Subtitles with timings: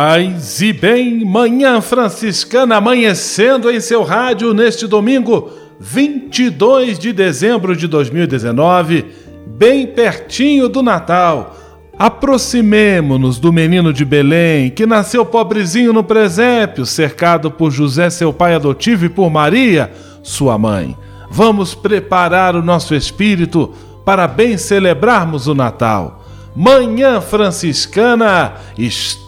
[0.00, 7.88] Paz e bem, manhã franciscana amanhecendo em seu rádio neste domingo, 22 de dezembro de
[7.88, 9.06] 2019,
[9.44, 11.56] bem pertinho do Natal.
[11.98, 18.54] Aproximemo-nos do menino de Belém, que nasceu pobrezinho no presépio, cercado por José, seu pai
[18.54, 19.90] adotivo, e por Maria,
[20.22, 20.96] sua mãe.
[21.28, 26.24] Vamos preparar o nosso espírito para bem celebrarmos o Natal.
[26.54, 29.27] Manhã Franciscana está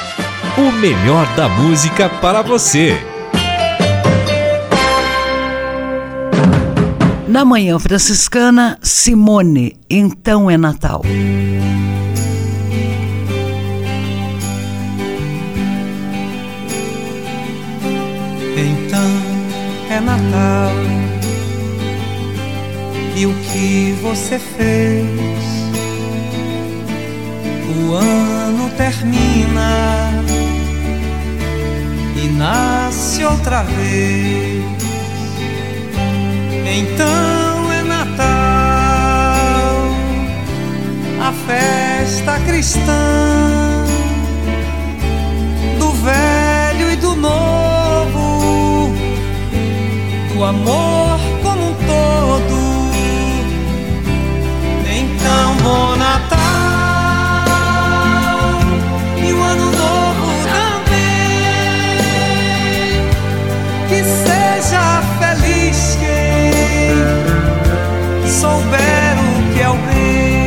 [0.57, 2.93] O melhor da música para você.
[7.27, 11.03] Na Manhã Franciscana, Simone, então é Natal.
[18.57, 19.11] Então
[19.89, 20.71] é Natal.
[23.15, 25.51] E o que você fez?
[27.71, 30.09] o ano termina
[32.15, 34.63] e nasce outra vez.
[36.65, 38.25] Então é Natal,
[41.19, 43.85] a festa cristã
[45.79, 48.93] do velho e do novo,
[50.33, 52.61] do amor como um todo.
[54.93, 55.90] Então, bom
[64.71, 66.53] seja feliz quem
[68.29, 70.40] souber o que é o bem.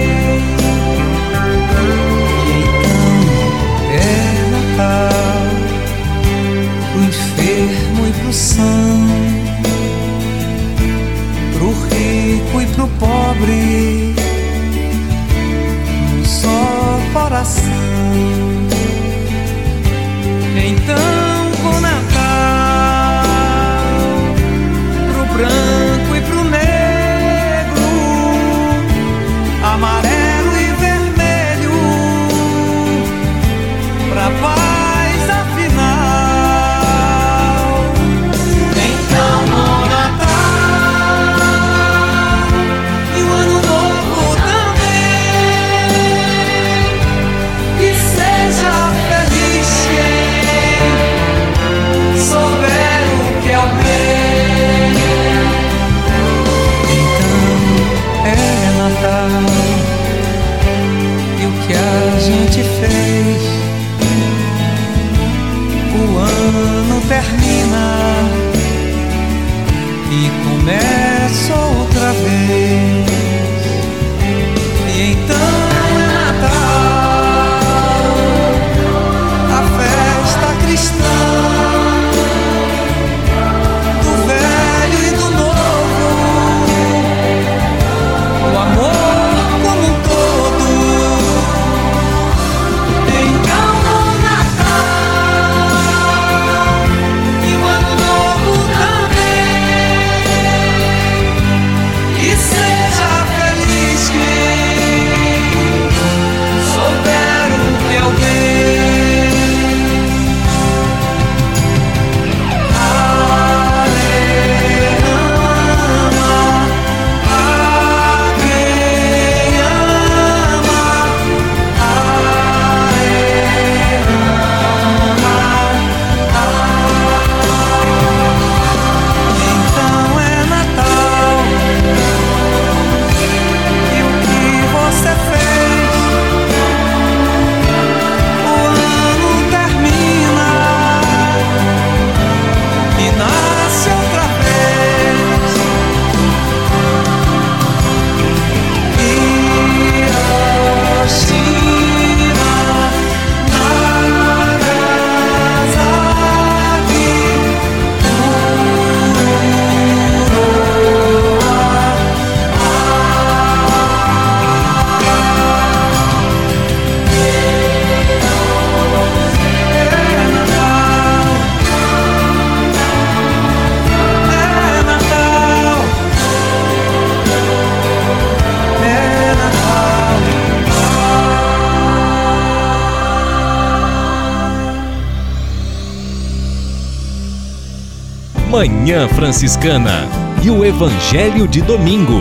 [188.55, 190.07] Manhã Franciscana
[190.41, 192.21] e o Evangelho de Domingo.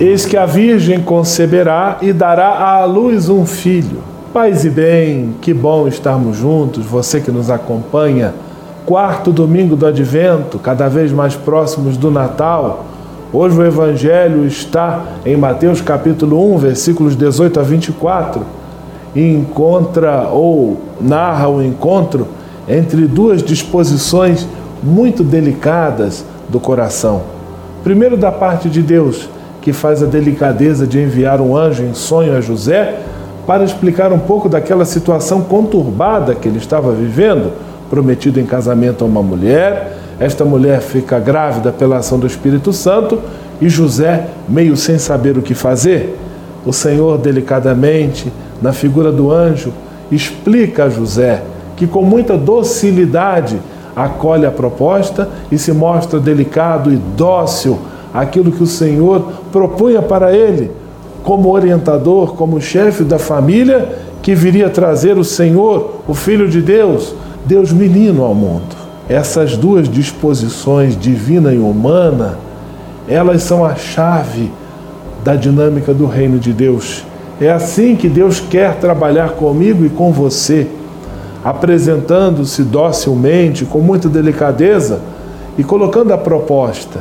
[0.00, 3.98] Eis que a Virgem conceberá e dará à luz um filho.
[4.32, 8.34] Paz e bem, que bom estarmos juntos, você que nos acompanha.
[8.84, 12.84] Quarto domingo do Advento, cada vez mais próximos do Natal.
[13.32, 18.42] Hoje o Evangelho está em Mateus capítulo 1, versículos 18 a 24,
[19.14, 22.26] e encontra ou narra o encontro
[22.68, 24.48] entre duas disposições
[24.82, 27.22] muito delicadas do coração.
[27.84, 29.28] Primeiro, da parte de Deus,
[29.60, 32.98] que faz a delicadeza de enviar um anjo em sonho a José
[33.46, 37.52] para explicar um pouco daquela situação conturbada que ele estava vivendo,
[37.88, 43.20] prometido em casamento a uma mulher esta mulher fica grávida pela ação do Espírito Santo
[43.60, 46.16] e José, meio sem saber o que fazer,
[46.64, 48.32] o Senhor delicadamente,
[48.62, 49.72] na figura do anjo,
[50.12, 51.42] explica a José
[51.76, 53.58] que com muita docilidade
[53.94, 57.78] acolhe a proposta e se mostra delicado e dócil
[58.12, 60.70] aquilo que o Senhor propunha para ele,
[61.22, 67.14] como orientador, como chefe da família que viria trazer o Senhor, o Filho de Deus,
[67.44, 68.76] Deus menino ao mundo.
[69.08, 72.38] Essas duas disposições, divina e humana,
[73.08, 74.50] elas são a chave
[75.24, 77.04] da dinâmica do reino de Deus.
[77.40, 80.68] É assim que Deus quer trabalhar comigo e com você,
[81.44, 85.00] apresentando-se docilmente, com muita delicadeza
[85.58, 87.00] e colocando a proposta.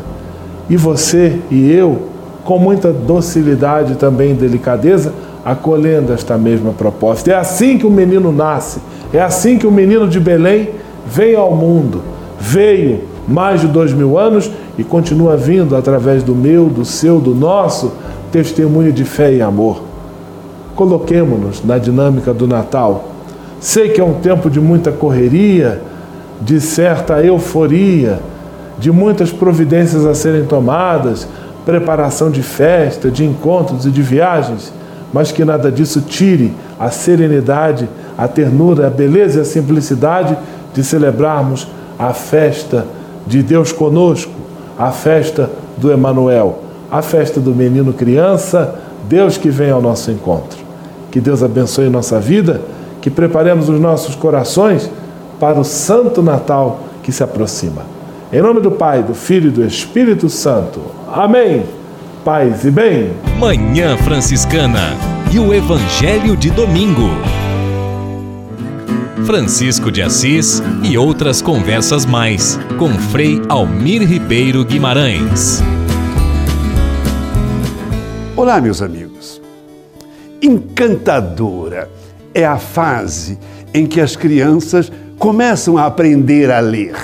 [0.69, 2.07] E você e eu,
[2.43, 7.31] com muita docilidade também e delicadeza, acolhendo esta mesma proposta.
[7.31, 8.79] É assim que o menino nasce,
[9.13, 10.69] é assim que o menino de Belém
[11.05, 12.01] veio ao mundo,
[12.39, 17.35] veio mais de dois mil anos e continua vindo através do meu, do seu, do
[17.35, 17.93] nosso
[18.31, 19.83] testemunho de fé e amor.
[20.75, 23.10] Coloquemos-nos na dinâmica do Natal.
[23.61, 25.79] Sei que é um tempo de muita correria,
[26.41, 28.19] de certa euforia,
[28.79, 31.27] de muitas providências a serem tomadas,
[31.63, 34.73] preparação de festa, de encontros e de viagens,
[35.13, 37.87] mas que nada disso tire a serenidade,
[38.17, 40.35] a ternura, a beleza e a simplicidade
[40.73, 41.67] de celebrarmos
[41.99, 42.87] a festa
[43.27, 44.31] de Deus conosco,
[44.75, 48.73] a festa do Emanuel, a festa do menino criança,
[49.07, 50.57] Deus que vem ao nosso encontro.
[51.11, 52.59] Que Deus abençoe nossa vida,
[53.01, 54.89] que preparemos os nossos corações
[55.39, 57.81] para o Santo Natal que se aproxima.
[58.31, 60.79] Em nome do Pai, do Filho e do Espírito Santo.
[61.11, 61.65] Amém.
[62.23, 63.11] Paz e bem.
[63.39, 64.95] Manhã Franciscana
[65.33, 67.09] e o Evangelho de Domingo.
[69.25, 75.61] Francisco de Assis e outras conversas mais com Frei Almir Ribeiro Guimarães.
[78.35, 79.41] Olá, meus amigos.
[80.41, 81.89] Encantadora
[82.33, 83.37] é a fase
[83.73, 86.95] em que as crianças começam a aprender a ler.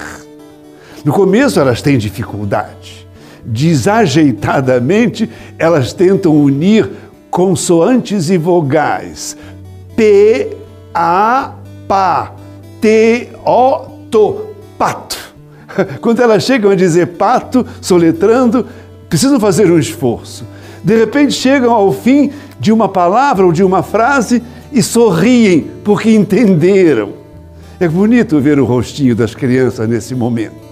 [1.04, 3.08] No começo elas têm dificuldade.
[3.46, 6.90] Desajeitadamente elas tentam unir
[7.30, 9.38] consoantes e vogais.
[9.96, 10.58] P,
[10.94, 11.54] A,
[11.88, 12.34] pá,
[12.82, 13.80] te, o,
[14.12, 15.18] to, pato.
[16.02, 18.66] Quando elas chegam a dizer pato, soletrando,
[19.10, 20.46] precisam fazer um esforço.
[20.84, 24.42] De repente chegam ao fim de uma palavra ou de uma frase
[24.72, 27.14] e sorriem porque entenderam.
[27.80, 30.68] É bonito ver o rostinho das crianças nesse momento.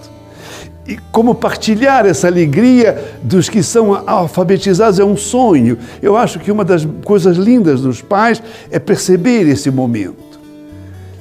[0.86, 5.78] E como partilhar essa alegria dos que são alfabetizados é um sonho.
[6.00, 10.26] Eu acho que uma das coisas lindas dos pais é perceber esse momento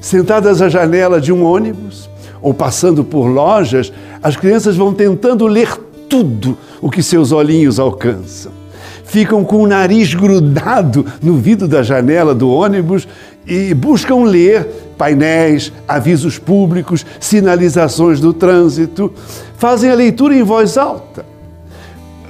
[0.05, 2.07] sentadas à janela de um ônibus
[2.39, 3.91] ou passando por lojas,
[4.21, 5.75] as crianças vão tentando ler
[6.07, 8.51] tudo o que seus olhinhos alcançam.
[9.05, 13.07] Ficam com o nariz grudado no vidro da janela do ônibus
[13.47, 19.13] e buscam ler painéis, avisos públicos, sinalizações do trânsito.
[19.57, 21.25] Fazem a leitura em voz alta.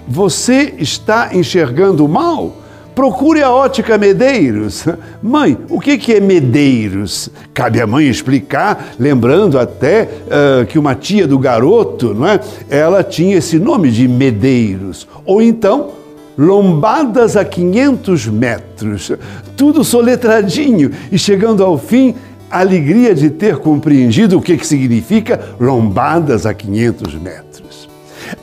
[0.08, 2.58] Você está enxergando mal?
[2.94, 4.86] Procure a ótica Medeiros.
[5.22, 7.30] Mãe, o que é Medeiros?
[7.54, 12.40] Cabe à mãe explicar, lembrando até uh, que uma tia do garoto, não é?
[12.70, 15.06] Ela tinha esse nome de Medeiros.
[15.26, 15.90] Ou então,
[16.38, 19.12] lombadas a 500 metros.
[19.56, 22.16] Tudo soletradinho e chegando ao fim,
[22.50, 27.90] a alegria de ter compreendido o que, que significa lombadas a 500 metros.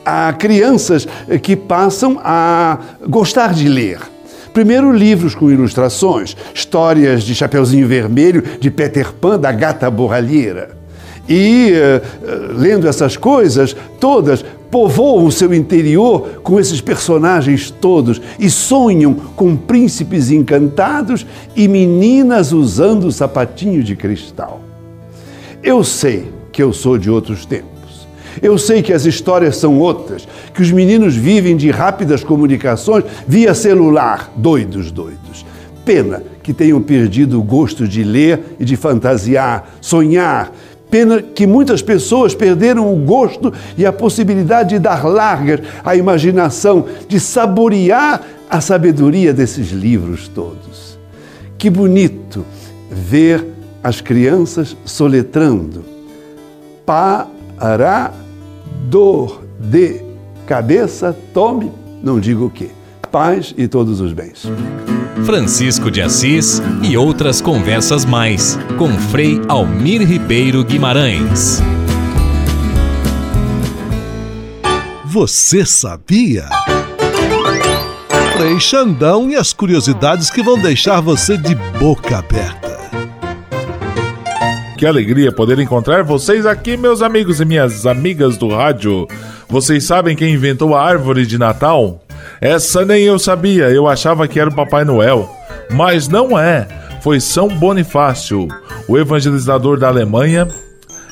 [0.05, 1.07] Há crianças
[1.41, 3.99] que passam a gostar de ler
[4.53, 10.77] Primeiro, livros com ilustrações, histórias de Chapeuzinho Vermelho, de Peter Pan, da Gata Borralheira.
[11.27, 18.49] E, uh, lendo essas coisas todas, povoam o seu interior com esses personagens todos e
[18.49, 24.63] sonham com príncipes encantados e meninas usando sapatinho de cristal.
[25.61, 28.07] Eu sei que eu sou de outros tempos.
[28.41, 33.53] Eu sei que as histórias são outras, que os meninos vivem de rápidas comunicações via
[33.53, 35.45] celular, doidos, doidos.
[35.85, 40.51] Pena que tenham perdido o gosto de ler e de fantasiar, sonhar.
[40.93, 46.85] Pena que muitas pessoas perderam o gosto e a possibilidade de dar largas à imaginação,
[47.07, 50.99] de saborear a sabedoria desses livros todos.
[51.57, 52.45] Que bonito
[52.91, 53.43] ver
[53.83, 55.83] as crianças soletrando.
[56.85, 58.13] Para,
[58.87, 59.99] dor de
[60.45, 61.71] cabeça, tome,
[62.03, 62.69] não digo o quê.
[63.11, 64.47] Paz e todos os bens.
[65.25, 71.61] Francisco de Assis e outras conversas mais com Frei Almir Ribeiro Guimarães.
[75.05, 76.49] Você sabia?
[78.35, 82.73] Frei Xandão e as curiosidades que vão deixar você de boca aberta.
[84.77, 89.07] Que alegria poder encontrar vocês aqui, meus amigos e minhas amigas do rádio.
[89.47, 92.02] Vocês sabem quem inventou a árvore de Natal?
[92.39, 95.29] Essa nem eu sabia, eu achava que era o Papai Noel.
[95.71, 96.67] Mas não é,
[97.01, 98.47] foi São Bonifácio,
[98.87, 100.47] o evangelizador da Alemanha.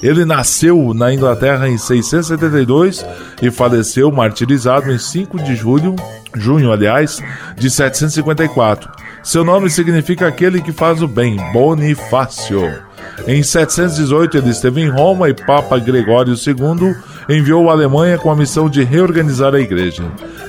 [0.02, 3.06] Ele nasceu na Inglaterra em 672
[3.42, 5.96] e faleceu martirizado em 5 de julho,
[6.36, 7.22] junho, aliás,
[7.56, 8.90] de 754.
[9.24, 12.91] Seu nome significa aquele que faz o bem, Bonifácio.
[13.28, 16.96] Em 718 ele esteve em Roma e Papa Gregório II
[17.30, 20.04] enviou a Alemanha com a missão de reorganizar a igreja.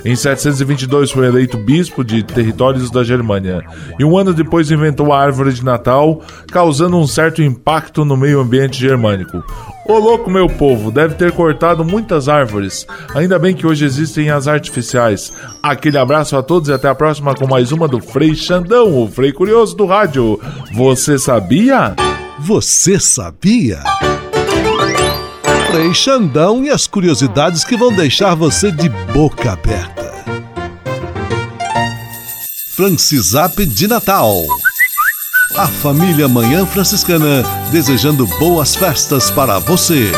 [0.04, 3.62] Em 722 foi eleito bispo de territórios da Germânia
[3.98, 8.40] e um ano depois inventou a árvore de Natal, causando um certo impacto no meio
[8.40, 9.42] ambiente germânico.
[9.84, 12.86] Ô louco, meu povo, deve ter cortado muitas árvores.
[13.14, 15.32] Ainda bem que hoje existem as artificiais.
[15.62, 19.08] Aquele abraço a todos e até a próxima com mais uma do Frei Xandão, o
[19.08, 20.40] Frei Curioso do Rádio.
[20.72, 21.96] Você sabia?
[22.38, 23.82] Você sabia?
[25.70, 30.12] Frei Xandão e as curiosidades que vão deixar você de boca aberta.
[32.74, 34.44] Francisap de Natal.
[35.56, 40.10] A família Manhã Franciscana desejando boas festas para você.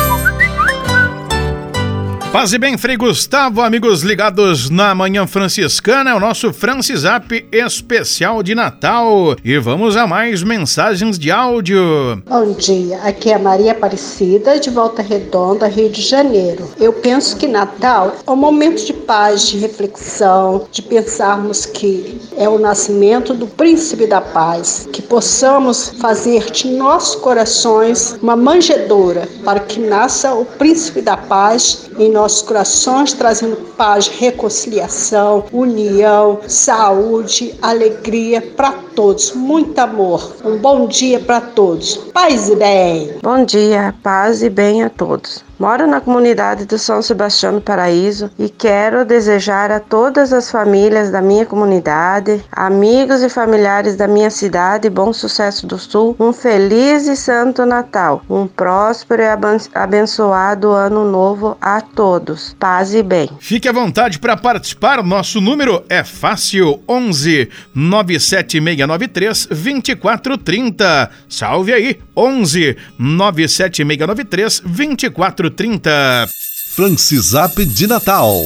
[2.34, 8.42] Paz e bem, Frei Gustavo, amigos ligados na Manhã Franciscana, é o nosso Francisap especial
[8.42, 9.36] de Natal.
[9.44, 11.80] E vamos a mais mensagens de áudio.
[12.28, 16.68] Bom dia, aqui é a Maria Aparecida, de Volta Redonda, Rio de Janeiro.
[16.80, 22.48] Eu penso que Natal é um momento de paz, de reflexão, de pensarmos que é
[22.48, 29.60] o nascimento do Príncipe da Paz, que possamos fazer de nossos corações uma manjedoura para
[29.60, 37.54] que nasça o Príncipe da Paz em nossos nossos corações, trazendo paz, reconciliação, união, saúde,
[37.60, 39.32] alegria para todos.
[39.34, 40.34] Muito amor.
[40.42, 41.98] Um bom dia para todos.
[42.14, 43.18] Paz e bem.
[43.22, 45.44] Bom dia, paz e bem a todos.
[45.58, 51.10] Moro na comunidade do São Sebastião do Paraíso e quero desejar a todas as famílias
[51.10, 57.06] da minha comunidade, amigos e familiares da minha cidade, Bom Sucesso do Sul, um feliz
[57.06, 59.26] e santo Natal, um próspero e
[59.74, 62.56] abençoado ano novo a todos.
[62.58, 63.30] Paz e bem.
[63.38, 65.02] Fique à vontade para participar.
[65.04, 71.10] Nosso número é fácil: 11 97693 2430.
[71.28, 75.43] Salve aí: 11 97693 2430.
[75.50, 76.28] 430.
[76.74, 78.44] Francisap de Natal.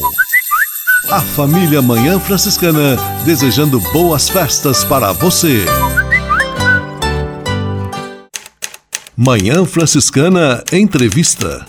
[1.11, 5.65] A família Manhã Franciscana desejando boas festas para você.
[9.17, 11.65] Manhã Franciscana Entrevista.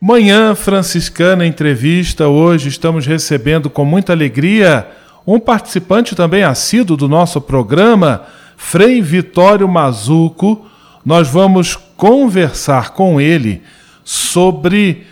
[0.00, 2.28] Manhã Franciscana Entrevista.
[2.28, 4.88] Hoje estamos recebendo com muita alegria
[5.26, 8.22] um participante também assíduo do nosso programa,
[8.56, 10.66] Frei Vitório Mazuco.
[11.04, 13.62] Nós vamos conversar com ele
[14.04, 15.06] sobre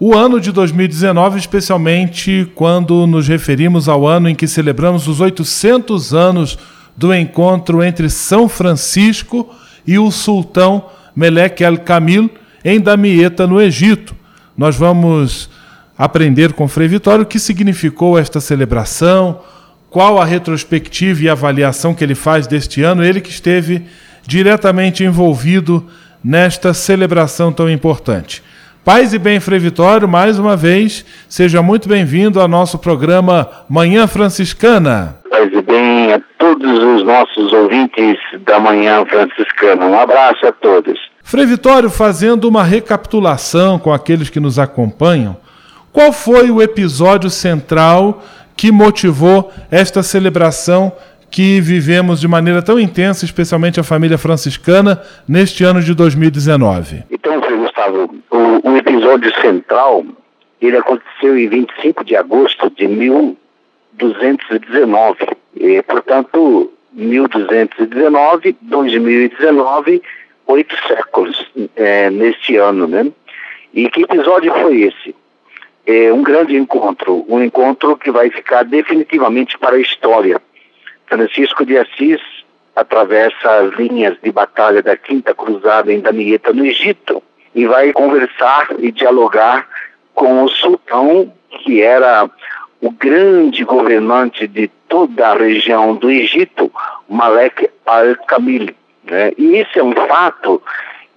[0.00, 6.14] o ano de 2019, especialmente quando nos referimos ao ano em que celebramos os 800
[6.14, 6.58] anos
[6.96, 9.54] do encontro entre São Francisco
[9.86, 12.30] e o sultão Meleque el-Kamil
[12.64, 14.16] em Damieta, no Egito.
[14.56, 15.50] Nós vamos
[15.96, 19.40] aprender com Frei Vitório o que significou esta celebração,
[19.90, 23.84] qual a retrospectiva e avaliação que ele faz deste ano, ele que esteve
[24.26, 25.86] diretamente envolvido
[26.22, 28.42] nesta celebração tão importante.
[28.84, 34.06] Paz e bem, Frei Vitório, mais uma vez, seja muito bem-vindo ao nosso programa Manhã
[34.06, 35.16] Franciscana.
[35.30, 39.86] Paz e bem a todos os nossos ouvintes da Manhã Franciscana.
[39.86, 40.98] Um abraço a todos.
[41.22, 45.36] Frei Vitório, fazendo uma recapitulação com aqueles que nos acompanham,
[45.90, 48.22] qual foi o episódio central
[48.56, 50.92] que motivou esta celebração
[51.34, 57.02] que vivemos de maneira tão intensa, especialmente a família franciscana, neste ano de 2019?
[57.10, 60.06] Então, Frei Gustavo, o, o episódio central,
[60.62, 65.16] ele aconteceu em 25 de agosto de 1219.
[65.56, 70.02] E, portanto, 1219, 2019,
[70.46, 73.10] oito séculos é, neste ano, né?
[73.72, 75.12] E que episódio foi esse?
[75.84, 80.40] É um grande encontro, um encontro que vai ficar definitivamente para a história.
[81.06, 82.20] Francisco de Assis
[82.74, 87.22] atravessa as linhas de batalha da Quinta Cruzada em Damieta, no Egito,
[87.54, 89.68] e vai conversar e dialogar
[90.14, 92.28] com o sultão, que era
[92.80, 96.70] o grande governante de toda a região do Egito,
[97.08, 98.74] Malek al-Kamil.
[99.04, 99.32] Né?
[99.38, 100.62] E esse é um fato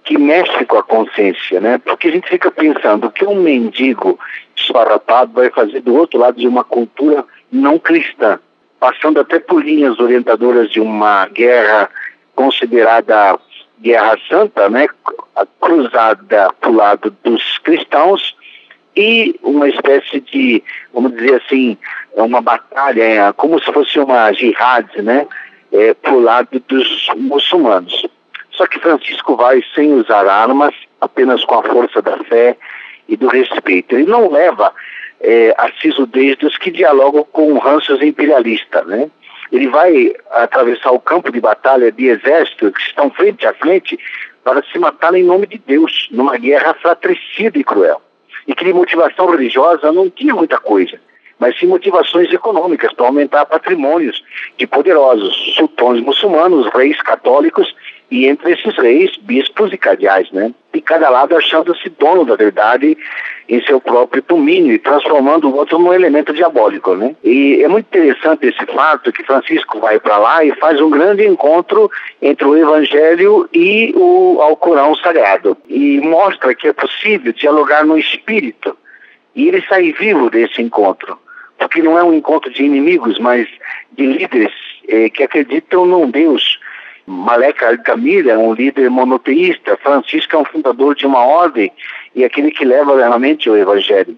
[0.04, 1.76] que mexe com a consciência, né?
[1.76, 4.18] Porque a gente fica pensando que um mendigo
[4.56, 8.40] esfarrapado vai fazer do outro lado de uma cultura não cristã,
[8.78, 11.90] passando até por linhas orientadoras de uma guerra
[12.34, 13.38] considerada
[13.80, 14.88] guerra santa, né?
[15.60, 18.36] Cruzada para o lado dos cristãos
[18.96, 20.62] e uma espécie de,
[20.92, 21.76] vamos dizer assim,
[22.14, 25.26] uma batalha, é, como se fosse uma jihad, né?
[25.72, 28.06] É, para o lado dos muçulmanos.
[28.52, 32.56] Só que Francisco vai sem usar armas, apenas com a força da fé
[33.08, 33.94] e do respeito.
[33.94, 34.72] Ele não leva
[35.20, 39.10] é, a sisudez dos que dialogam com ranços imperialista, né?
[39.50, 43.98] Ele vai atravessar o campo de batalha de exército que estão frente a frente
[44.44, 48.00] para se matar em nome de Deus, numa guerra fratricida e cruel.
[48.46, 50.98] E que de motivação religiosa não tinha muita coisa
[51.38, 54.22] mas sim motivações econômicas para aumentar patrimônios
[54.56, 57.74] de poderosos sultões muçulmanos, reis católicos
[58.10, 60.52] e entre esses reis, bispos e cardeais, né?
[60.72, 62.96] E cada lado achando-se dono da verdade
[63.48, 67.14] em seu próprio domínio e transformando o outro num elemento diabólico, né?
[67.22, 71.26] E é muito interessante esse fato que Francisco vai para lá e faz um grande
[71.26, 71.90] encontro
[72.22, 78.76] entre o Evangelho e o Alcorão Sagrado e mostra que é possível dialogar no espírito
[79.34, 81.18] e ele sai vivo desse encontro
[81.58, 83.48] porque não é um encontro de inimigos, mas
[83.92, 84.52] de líderes
[84.88, 86.58] eh, que acreditam num Deus.
[87.06, 91.72] Malek Al-Kamil é um líder monoteísta, Francisco é um fundador de uma ordem
[92.14, 94.16] e aquele que leva realmente o Evangelho.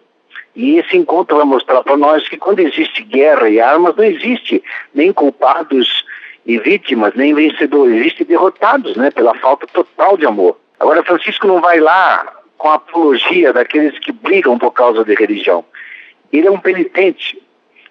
[0.56, 4.62] E esse encontro vai mostrar para nós que quando existe guerra e armas, não existe
[4.92, 6.04] nem culpados
[6.44, 10.56] e vítimas, nem vencedores, existe derrotados, né, pela falta total de amor.
[10.80, 12.26] Agora, Francisco não vai lá
[12.58, 15.64] com a apologia daqueles que brigam por causa de religião.
[16.32, 17.40] Ele é um penitente.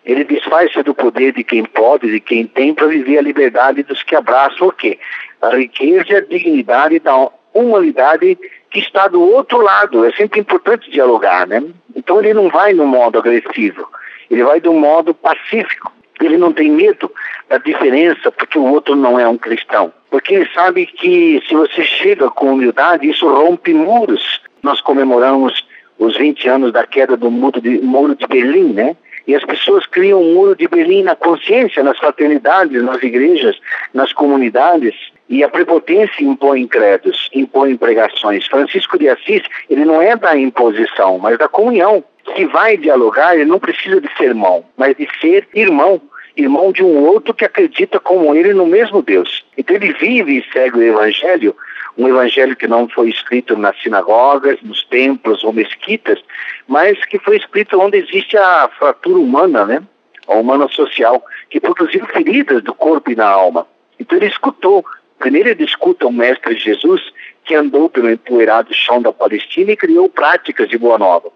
[0.05, 4.01] Ele desfaz-se do poder de quem pode, de quem tem, para viver a liberdade dos
[4.01, 4.97] que abraçam o quê?
[5.41, 8.37] A riqueza e a dignidade da humanidade
[8.71, 10.05] que está do outro lado.
[10.05, 11.63] É sempre importante dialogar, né?
[11.95, 13.87] Então ele não vai no modo agressivo,
[14.29, 15.91] ele vai do modo pacífico.
[16.21, 17.09] Ele não tem medo
[17.47, 19.93] da diferença porque o outro não é um cristão.
[20.09, 24.41] Porque ele sabe que se você chega com humildade, isso rompe muros.
[24.61, 25.65] Nós comemoramos
[25.99, 28.95] os 20 anos da queda do muro de, muro de Berlim, né?
[29.27, 33.59] E as pessoas criam um muro de Berlim na consciência, nas fraternidades, nas igrejas,
[33.93, 34.95] nas comunidades.
[35.29, 38.47] E a prepotência impõe credos, impõe pregações.
[38.47, 42.03] Francisco de Assis, ele não é da imposição, mas da comunhão.
[42.35, 46.01] Se vai dialogar, ele não precisa de ser irmão, mas de ser irmão
[46.37, 49.43] irmão de um outro que acredita como ele no mesmo Deus.
[49.57, 51.55] Então ele vive e segue o Evangelho
[51.97, 56.19] um evangelho que não foi escrito nas sinagogas, nos templos ou mesquitas,
[56.67, 59.83] mas que foi escrito onde existe a fratura humana, né?
[60.27, 63.67] A humana social, que produziu feridas do corpo e da alma.
[63.99, 64.85] Então ele escutou.
[65.17, 67.01] Primeiro ele escuta o Mestre Jesus,
[67.43, 71.29] que andou pelo empoeirado chão da Palestina e criou práticas de boa nova.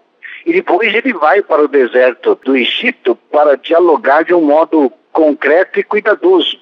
[0.46, 5.80] E depois ele vai para o deserto do Egito para dialogar de um modo concreto
[5.80, 6.58] e cuidadoso.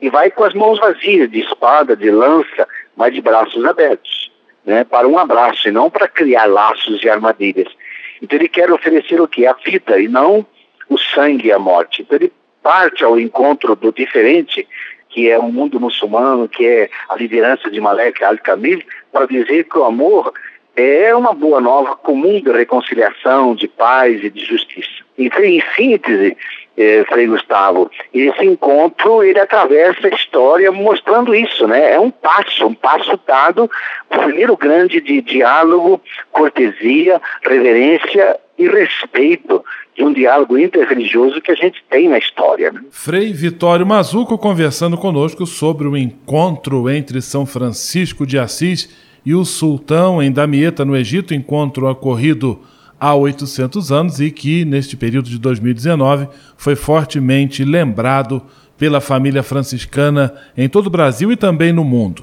[0.00, 4.30] E vai com as mãos vazias, de espada, de lança, mas de braços abertos,
[4.64, 7.72] né, para um abraço e não para criar laços e armadilhas.
[8.20, 9.46] Então ele quer oferecer o que?
[9.46, 10.46] A vida e não
[10.88, 12.02] o sangue e a morte.
[12.02, 14.66] Então ele parte ao encontro do diferente,
[15.08, 19.78] que é o mundo muçulmano, que é a liderança de Malek Al-Kamil, para dizer que
[19.78, 20.32] o amor
[20.74, 25.02] é uma boa nova comum de reconciliação, de paz e de justiça.
[25.18, 26.36] Então, em síntese,
[26.76, 27.90] eh, Frei Gustavo.
[28.12, 31.94] Esse encontro, ele atravessa a história mostrando isso, né?
[31.94, 33.70] É um passo, um passo dado,
[34.10, 39.64] o primeiro grande de diálogo, cortesia, reverência e respeito
[39.96, 42.72] de um diálogo interreligioso que a gente tem na história.
[42.72, 42.80] Né?
[42.90, 48.88] Frei Vitório Mazuco conversando conosco sobre o encontro entre São Francisco de Assis
[49.24, 52.60] e o sultão em Damieta, no Egito, encontro ocorrido
[53.02, 58.40] há 800 anos e que, neste período de 2019, foi fortemente lembrado
[58.78, 62.22] pela família franciscana em todo o Brasil e também no mundo.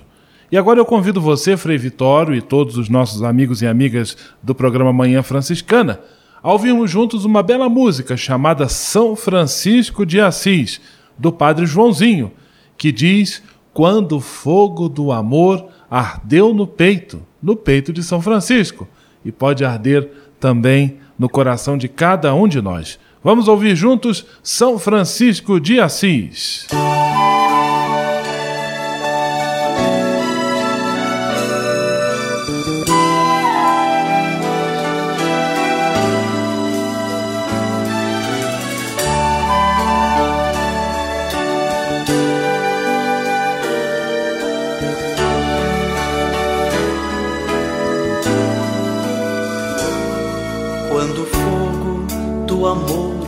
[0.49, 4.55] E agora eu convido você, Frei Vitório, e todos os nossos amigos e amigas do
[4.55, 5.99] programa Manhã Franciscana,
[6.41, 10.79] a ouvirmos juntos uma bela música chamada São Francisco de Assis,
[11.17, 12.31] do Padre Joãozinho,
[12.77, 18.87] que diz: Quando o fogo do amor ardeu no peito, no peito de São Francisco,
[19.25, 22.99] e pode arder também no coração de cada um de nós.
[23.23, 26.67] Vamos ouvir juntos São Francisco de Assis.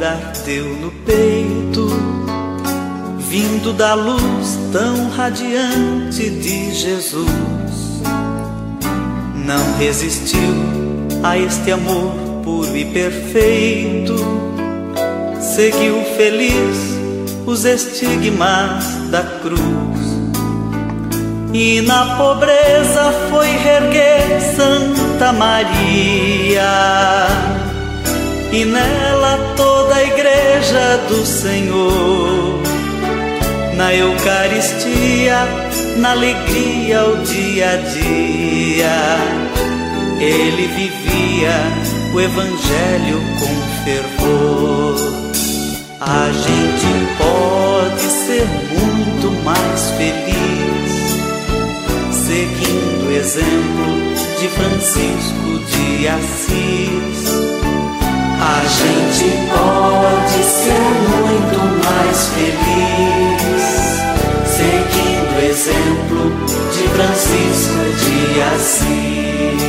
[0.03, 1.87] Ardeu no peito,
[3.19, 7.31] vindo da luz tão radiante de Jesus.
[9.35, 10.39] Não resistiu
[11.23, 14.15] a este amor puro e perfeito,
[15.39, 16.77] seguiu feliz
[17.45, 19.61] os estigmas da cruz.
[21.53, 26.61] E na pobreza foi reerguer Santa Maria
[28.51, 32.61] e nela toda a igreja do Senhor.
[33.75, 35.47] Na Eucaristia,
[35.97, 38.91] na alegria, o dia a dia,
[40.19, 41.55] ele vivia
[42.13, 44.95] o Evangelho com fervor.
[46.01, 48.45] A gente pode ser
[48.77, 50.41] muito mais feliz
[52.11, 53.91] seguindo o exemplo
[54.39, 57.50] de Francisco de Assis
[58.41, 63.63] a gente pode ser muito mais feliz,
[64.45, 66.21] seguindo o exemplo
[66.71, 69.61] de Francisco de Assis.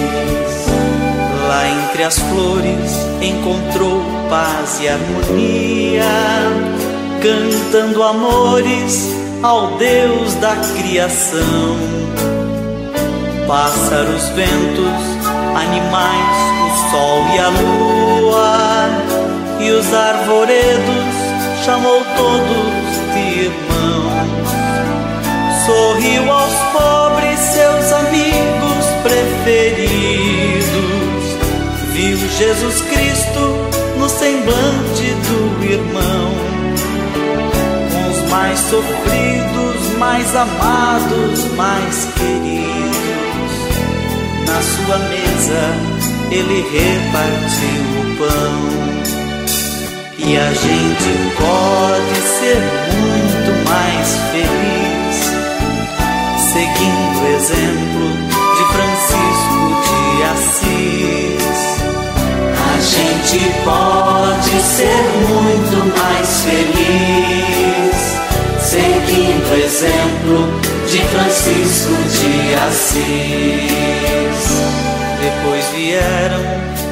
[1.49, 6.05] Lá entre as flores encontrou paz e harmonia,
[7.21, 11.77] cantando amores ao Deus da criação.
[13.47, 15.13] Pássaros, ventos,
[15.55, 18.62] animais, o sol e a lua,
[19.63, 21.15] e os arvoredos
[21.65, 24.49] chamou todos de irmãos.
[25.65, 30.63] Sorriu aos pobres, seus amigos preferidos.
[31.93, 33.57] Viu Jesus Cristo
[33.99, 36.33] no semblante do irmão.
[37.93, 42.73] Com os mais sofridos, mais amados, mais queridos
[44.47, 48.92] na sua mesa ele repartiu o pão.
[50.25, 52.63] E a gente pode ser
[52.95, 55.17] muito mais feliz,
[56.39, 58.07] seguindo o exemplo
[58.57, 61.43] de Francisco de Assis.
[62.57, 67.97] A gente pode ser muito mais feliz,
[68.61, 70.39] seguindo o exemplo
[70.89, 72.33] de Francisco de
[72.69, 73.03] Assis.
[75.21, 76.43] Depois vieram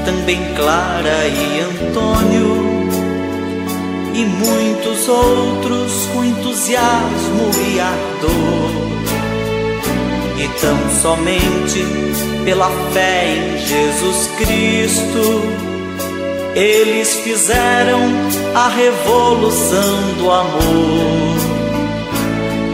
[0.05, 2.80] também Clara e Antônio
[4.15, 8.91] e muitos outros com entusiasmo e ardor.
[10.39, 11.85] E tão somente
[12.45, 15.43] pela fé em Jesus Cristo,
[16.55, 18.01] eles fizeram
[18.55, 21.41] a revolução do amor.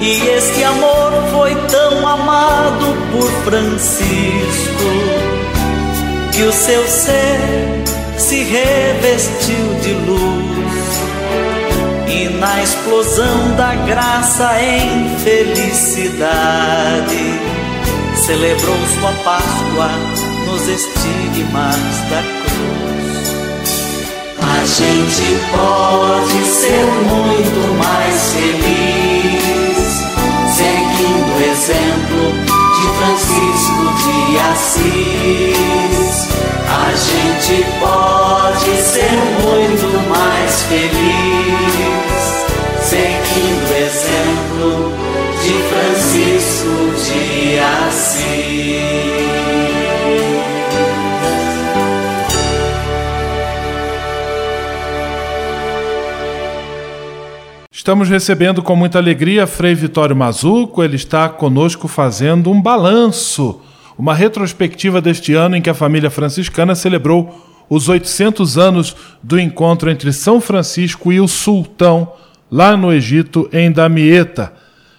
[0.00, 3.96] E este amor foi tão amado por Francisco
[6.32, 7.40] que o seu ser
[8.18, 10.45] se revestiu de luz
[12.46, 16.76] na explosão da graça em felicidade
[18.14, 19.90] celebrou sua Páscoa
[20.46, 21.76] nos estigmas
[22.08, 23.34] da cruz.
[24.38, 29.26] A gente pode ser muito mais feliz
[30.54, 32.24] seguindo o exemplo
[32.76, 34.16] de Francisco de
[34.52, 35.56] Assis.
[36.68, 41.95] A gente pode ser muito mais feliz,
[57.86, 60.82] Estamos recebendo com muita alegria Frei Vitório Mazuco.
[60.82, 63.60] Ele está conosco fazendo um balanço,
[63.96, 69.88] uma retrospectiva deste ano em que a família franciscana celebrou os 800 anos do encontro
[69.88, 72.12] entre São Francisco e o Sultão,
[72.50, 74.52] lá no Egito, em Damieta.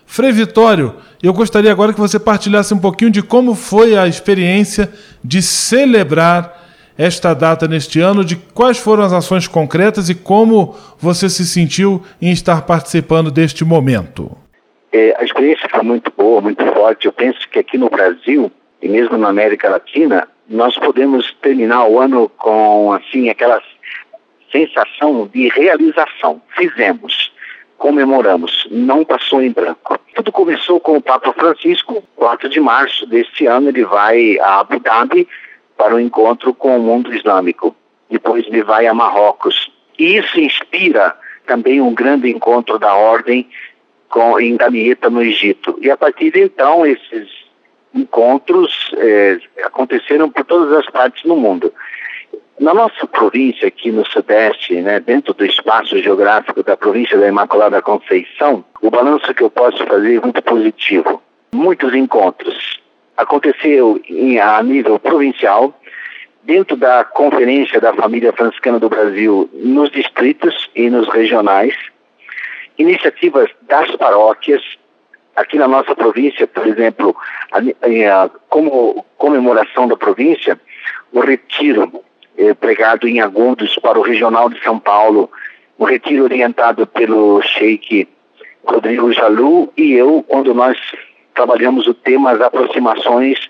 [0.06, 4.90] Frei Vitório, eu gostaria agora que você partilhasse um pouquinho de como foi a experiência
[5.22, 6.67] de celebrar
[6.98, 12.02] esta data neste ano, de quais foram as ações concretas e como você se sentiu
[12.22, 14.36] em estar participando deste momento.
[14.92, 17.06] É, a experiência foi muito boa, muito forte.
[17.06, 22.00] Eu penso que aqui no Brasil e mesmo na América Latina, nós podemos terminar o
[22.00, 23.62] ano com assim aquela
[24.52, 26.42] sensação de realização.
[26.56, 27.32] Fizemos,
[27.78, 30.00] comemoramos, não passou em branco.
[30.16, 34.80] Tudo começou com o Papa Francisco, 4 de março deste ano, ele vai a Abu
[34.80, 35.28] Dhabi
[35.78, 37.76] para o encontro com o mundo islâmico.
[38.10, 39.72] Depois ele vai a Marrocos.
[39.98, 43.48] E isso inspira também um grande encontro da ordem
[44.10, 45.78] com, em Damieta, no Egito.
[45.82, 47.30] E a partir de então, esses
[47.94, 51.74] encontros eh, aconteceram por todas as partes do mundo.
[52.60, 57.82] Na nossa província, aqui no Sudeste, né, dentro do espaço geográfico da província da Imaculada
[57.82, 61.22] Conceição, o balanço que eu posso fazer é muito positivo.
[61.54, 62.80] Muitos encontros.
[63.18, 65.74] Aconteceu em, a nível provincial,
[66.44, 71.76] dentro da Conferência da Família Franciscana do Brasil, nos distritos e nos regionais,
[72.78, 74.62] iniciativas das paróquias,
[75.36, 77.16] aqui na nossa província, por exemplo,
[77.52, 80.60] a, a, como comemoração da província,
[81.12, 82.04] o retiro
[82.38, 85.30] eh, pregado em Agudos para o Regional de São Paulo,
[85.80, 88.08] um retiro orientado pelo Sheik
[88.66, 90.78] Rodrigo Jalu e eu, quando nós
[91.38, 93.50] trabalhamos o tema as aproximações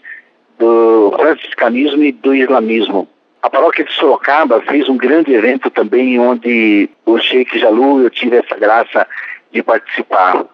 [0.59, 3.07] do franciscanismo e do islamismo.
[3.41, 8.35] A paróquia de Sorocaba fez um grande evento também, onde o Sheik Jalu, eu tive
[8.35, 9.07] essa graça
[9.53, 10.45] de participar.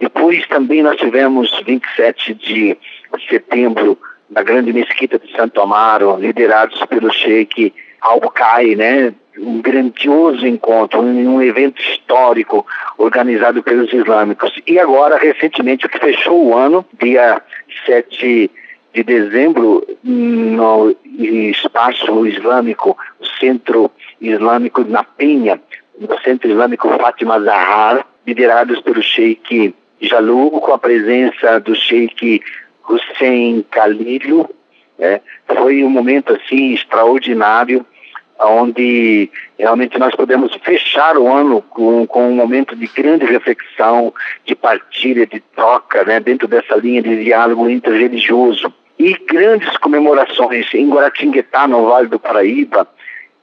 [0.00, 2.78] Depois também nós tivemos 27 de
[3.28, 3.98] setembro
[4.30, 9.12] na grande mesquita de Santo Amaro, liderados pelo Sheik Al-Bukai, né?
[9.38, 14.52] Um grandioso encontro, um, um evento histórico organizado pelos islâmicos.
[14.66, 17.40] E agora, recentemente, o que fechou o ano, dia
[17.86, 18.50] 7
[18.94, 25.60] de dezembro, no espaço islâmico, o Centro Islâmico na Penha,
[25.98, 32.42] no Centro Islâmico Fátima Zahar, liderados pelo Sheik Jalu, com a presença do Sheik
[32.88, 34.48] Hussein Khalilou,
[34.98, 35.20] né?
[35.46, 37.84] Foi um momento assim extraordinário,
[38.40, 44.54] onde realmente nós podemos fechar o ano com, com um momento de grande reflexão, de
[44.54, 46.20] partilha, de troca, né?
[46.20, 48.72] dentro dessa linha de diálogo interreligioso.
[48.98, 52.86] E grandes comemorações em Guaratinguetá, no Vale do Paraíba,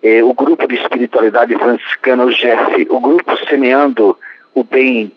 [0.03, 4.17] eh, o grupo de espiritualidade franciscana, o GEF, o grupo Semeando
[4.53, 5.12] o Bem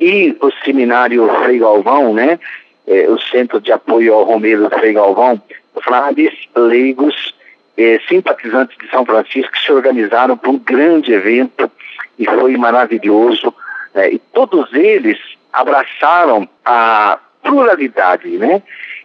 [0.00, 2.38] e o seminário Frei Galvão, né?
[2.86, 5.40] Eh, o Centro de Apoio ao Romero Frei Galvão,
[5.82, 7.34] frades, leigos,
[7.80, 11.70] eh, simpatizantes de São Francisco que se organizaram para um grande evento
[12.18, 13.54] e foi maravilhoso.
[13.94, 14.12] Né?
[14.12, 15.18] E todos eles
[15.50, 18.62] abraçaram a pluralidade, né?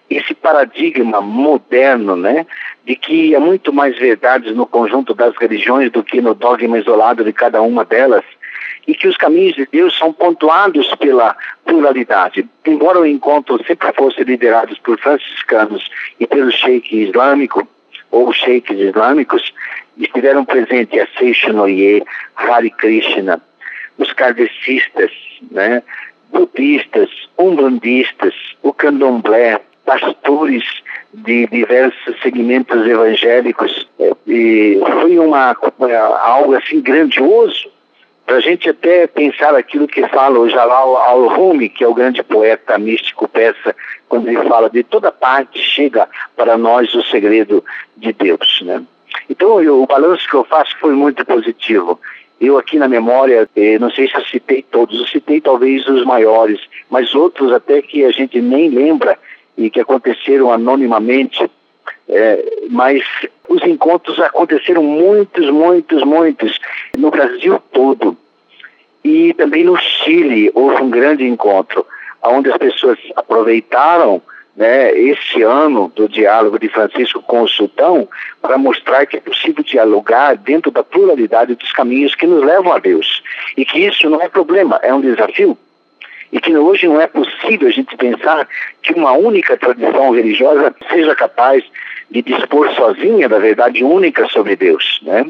[0.09, 2.45] Esse paradigma moderno, né?
[2.83, 7.23] De que há muito mais verdades no conjunto das religiões do que no dogma isolado
[7.23, 8.23] de cada uma delas
[8.85, 12.47] e que os caminhos de Deus são pontuados pela pluralidade.
[12.65, 17.67] Embora o encontro sempre fosse liderado por franciscanos e pelo sheik islâmico,
[18.15, 19.53] ou sheiks islâmicos,
[19.97, 22.01] estiveram presentes a Seishonoye,
[22.35, 23.41] Hare Krishna,
[23.97, 25.11] os kardecistas,
[25.51, 25.83] né,
[26.31, 30.63] budistas, umbandistas, o candomblé, pastores
[31.13, 33.85] de diversos segmentos evangélicos.
[33.99, 35.55] É, e foi uma,
[36.23, 37.69] algo assim grandioso
[38.25, 42.23] para a gente até pensar aquilo que fala o Jalal al-Rumi, que é o grande
[42.23, 43.75] poeta místico persa,
[44.09, 47.63] quando ele fala de toda parte chega para nós o segredo
[47.95, 48.83] de Deus, né?
[49.29, 51.99] Então, eu, o balanço que eu faço foi muito positivo.
[52.39, 56.03] Eu aqui na memória, eh, não sei se eu citei todos, eu citei talvez os
[56.03, 56.59] maiores,
[56.89, 59.17] mas outros até que a gente nem lembra
[59.57, 61.49] e que aconteceram anonimamente,
[62.07, 63.03] é, mas
[63.47, 66.59] os encontros aconteceram muitos, muitos, muitos,
[66.97, 68.17] no Brasil todo.
[69.03, 71.85] E também no Chile houve um grande encontro,
[72.23, 74.21] onde as pessoas aproveitaram
[74.55, 78.07] né, esse ano do diálogo de Francisco com o Sultão
[78.41, 82.79] para mostrar que é possível dialogar dentro da pluralidade dos caminhos que nos levam a
[82.79, 83.21] Deus.
[83.57, 85.57] E que isso não é problema, é um desafio
[86.35, 88.45] e que hoje não é possível a gente pensar
[88.83, 91.63] que uma única tradição religiosa seja capaz
[92.11, 95.25] de dispor sozinha da verdade única sobre Deus, né?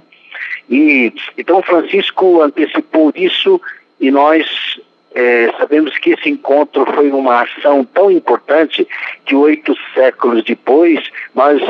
[0.68, 3.62] E então Francisco antecipou isso
[4.00, 4.82] e nós
[5.14, 8.88] é, sabemos que esse encontro foi uma ação tão importante
[9.26, 11.04] que oito séculos depois
[11.36, 11.62] nós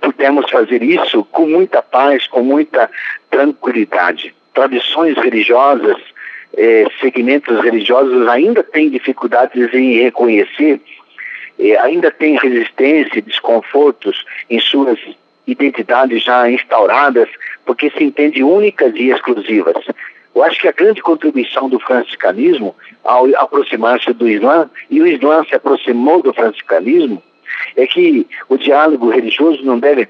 [0.00, 2.88] pudemos fazer isso com muita paz, com muita
[3.32, 4.32] tranquilidade.
[4.54, 5.96] Tradições religiosas
[6.54, 10.80] eh, segmentos religiosos ainda têm dificuldades em reconhecer,
[11.58, 14.98] eh, ainda têm resistência, desconfortos em suas
[15.46, 17.28] identidades já instauradas,
[17.64, 19.76] porque se entende únicas e exclusivas.
[20.34, 25.44] Eu acho que a grande contribuição do franciscanismo ao aproximar-se do Islã, e o Islã
[25.44, 27.22] se aproximou do franciscanismo,
[27.76, 30.08] é que o diálogo religioso não deve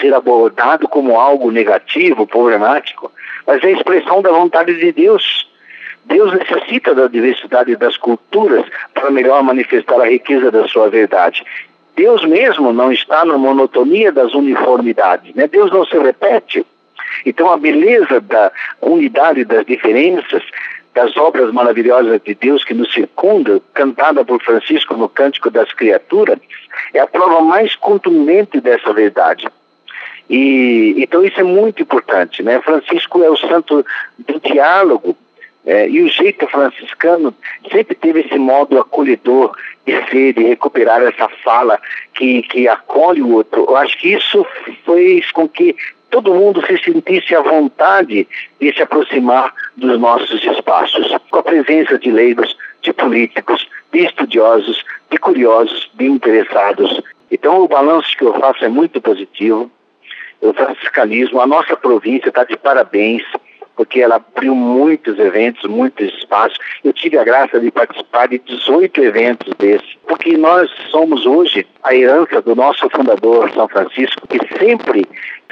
[0.00, 3.10] ser abordado como algo negativo, problemático,
[3.46, 5.47] mas é a expressão da vontade de Deus.
[6.08, 11.44] Deus necessita da diversidade das culturas para melhor manifestar a riqueza da sua verdade.
[11.94, 15.46] Deus mesmo não está na monotonia das uniformidades, né?
[15.46, 16.64] Deus não se repete.
[17.26, 20.42] Então a beleza da unidade das diferenças,
[20.94, 26.38] das obras maravilhosas de Deus que nos circundam, cantada por Francisco no Cântico das Criaturas,
[26.94, 29.46] é a prova mais contundente dessa verdade.
[30.30, 32.60] E, então isso é muito importante, né?
[32.60, 33.84] Francisco é o santo
[34.18, 35.16] do diálogo,
[35.68, 37.34] é, e o jeito franciscano
[37.70, 39.54] sempre teve esse modo acolhedor
[39.86, 41.78] de ser, de recuperar essa fala
[42.14, 43.66] que, que acolhe o outro.
[43.68, 44.46] Eu acho que isso
[44.86, 45.76] fez com que
[46.08, 48.26] todo mundo se sentisse à vontade
[48.58, 54.82] de se aproximar dos nossos espaços, com a presença de leigos, de políticos, de estudiosos,
[55.10, 56.98] de curiosos, de interessados.
[57.30, 59.70] Então o balanço que eu faço é muito positivo
[60.40, 63.22] o franciscanismo, a nossa província está de parabéns,
[63.78, 66.58] porque ela abriu muitos eventos, muitos espaços.
[66.82, 71.94] Eu tive a graça de participar de 18 eventos desses, porque nós somos hoje a
[71.94, 75.06] herança do nosso fundador, São Francisco, que sempre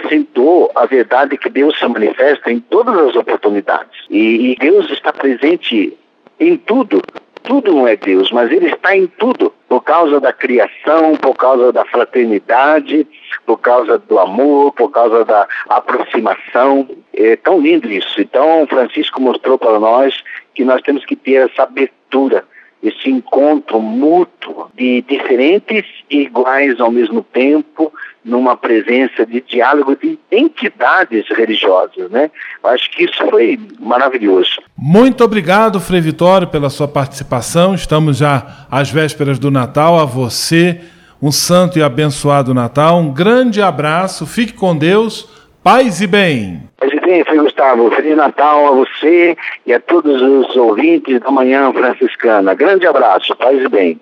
[0.08, 3.96] sentou a verdade que Deus se manifesta em todas as oportunidades.
[4.10, 5.96] E, e Deus está presente
[6.40, 7.00] em tudo,
[7.46, 11.72] tudo não é Deus, mas Ele está em tudo, por causa da criação, por causa
[11.72, 13.06] da fraternidade,
[13.46, 16.88] por causa do amor, por causa da aproximação.
[17.14, 18.20] É tão lindo isso.
[18.20, 20.22] Então, Francisco mostrou para nós
[20.54, 22.44] que nós temos que ter essa abertura,
[22.82, 27.92] esse encontro mútuo de diferentes e iguais ao mesmo tempo,
[28.26, 32.28] numa presença de diálogo de entidades religiosas, né?
[32.62, 34.60] Eu acho que isso foi maravilhoso.
[34.76, 37.74] Muito obrigado, Frei Vitório, pela sua participação.
[37.74, 39.98] Estamos já às vésperas do Natal.
[39.98, 40.80] A você,
[41.22, 42.98] um santo e abençoado Natal.
[42.98, 44.26] Um grande abraço.
[44.26, 45.28] Fique com Deus.
[45.62, 46.68] Paz e bem.
[46.76, 47.90] Paz e bem, Frei Gustavo.
[47.92, 52.54] Feliz Natal a você e a todos os ouvintes da Manhã Franciscana.
[52.54, 53.34] Grande abraço.
[53.36, 54.00] Paz e bem.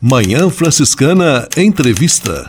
[0.00, 2.48] Manhã Franciscana Entrevista.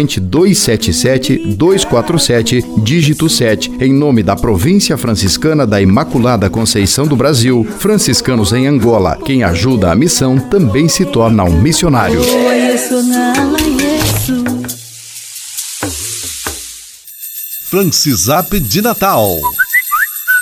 [0.01, 7.67] corrente 277 247, dígito 7, em nome da Província Franciscana da Imaculada Conceição do Brasil,
[7.77, 9.17] franciscanos em Angola.
[9.23, 12.19] Quem ajuda a missão também se torna um missionário.
[17.69, 19.37] Francisap de Natal.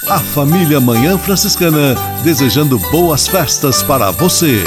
[0.07, 4.63] A família Manhã Franciscana desejando boas festas para você.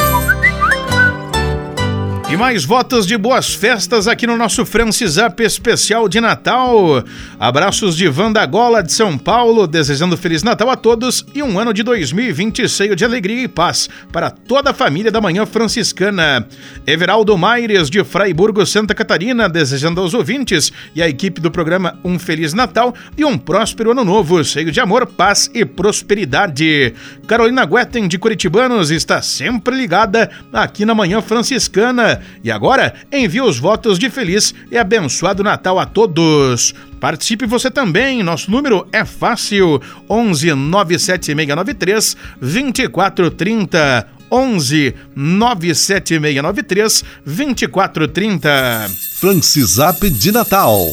[2.33, 7.05] E mais votos de boas festas aqui no nosso Francisap especial de Natal.
[7.39, 11.75] Abraços de Vanda Gola de São Paulo, desejando Feliz Natal a todos e um ano
[11.75, 16.49] de 2020 cheio de alegria e paz para toda a família da Manhã Franciscana.
[16.87, 22.19] Everaldo Maires de Fraiburgo, Santa Catarina, desejando aos ouvintes e à equipe do programa um
[22.19, 26.95] Feliz Natal e um próspero ano novo, cheio de amor, paz e prosperidade.
[27.27, 33.59] Carolina Guetten de Curitibanos está sempre ligada aqui na Manhã Franciscana e agora, envie os
[33.59, 36.75] votos de feliz e abençoado Natal a todos.
[37.01, 44.09] Participe você também, nosso número é fácil: 11 97693 2430.
[44.31, 48.91] 11 97693 2430.
[49.21, 50.89] Francisap de Natal.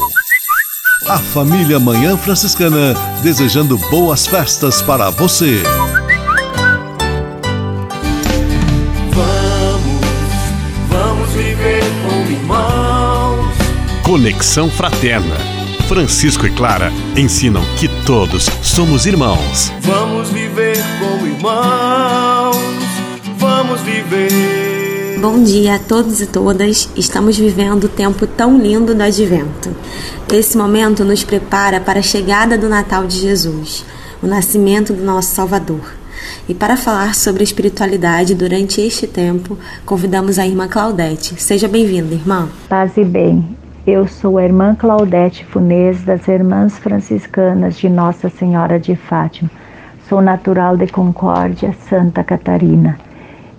[1.08, 5.64] A família Manhã Franciscana desejando boas festas para você.
[14.10, 15.36] Conexão Fraterna.
[15.88, 19.72] Francisco e Clara ensinam que todos somos irmãos.
[19.82, 22.57] Vamos viver como irmãos
[23.38, 25.20] vamos viver.
[25.22, 26.89] Bom dia a todos e todas.
[26.95, 29.76] Estamos vivendo o tempo tão lindo do advento.
[30.34, 33.86] Esse momento nos prepara para a chegada do Natal de Jesus,
[34.24, 35.93] o nascimento do nosso Salvador.
[36.49, 39.55] E para falar sobre espiritualidade durante este tempo,
[39.86, 41.39] convidamos a irmã Claudete.
[41.39, 42.49] Seja bem-vinda, irmã.
[42.68, 43.59] Paz e bem.
[43.88, 49.50] Eu sou a irmã Claudete Funez das Irmãs Franciscanas de Nossa Senhora de Fátima.
[50.08, 53.00] Sou natural de Concórdia, Santa Catarina.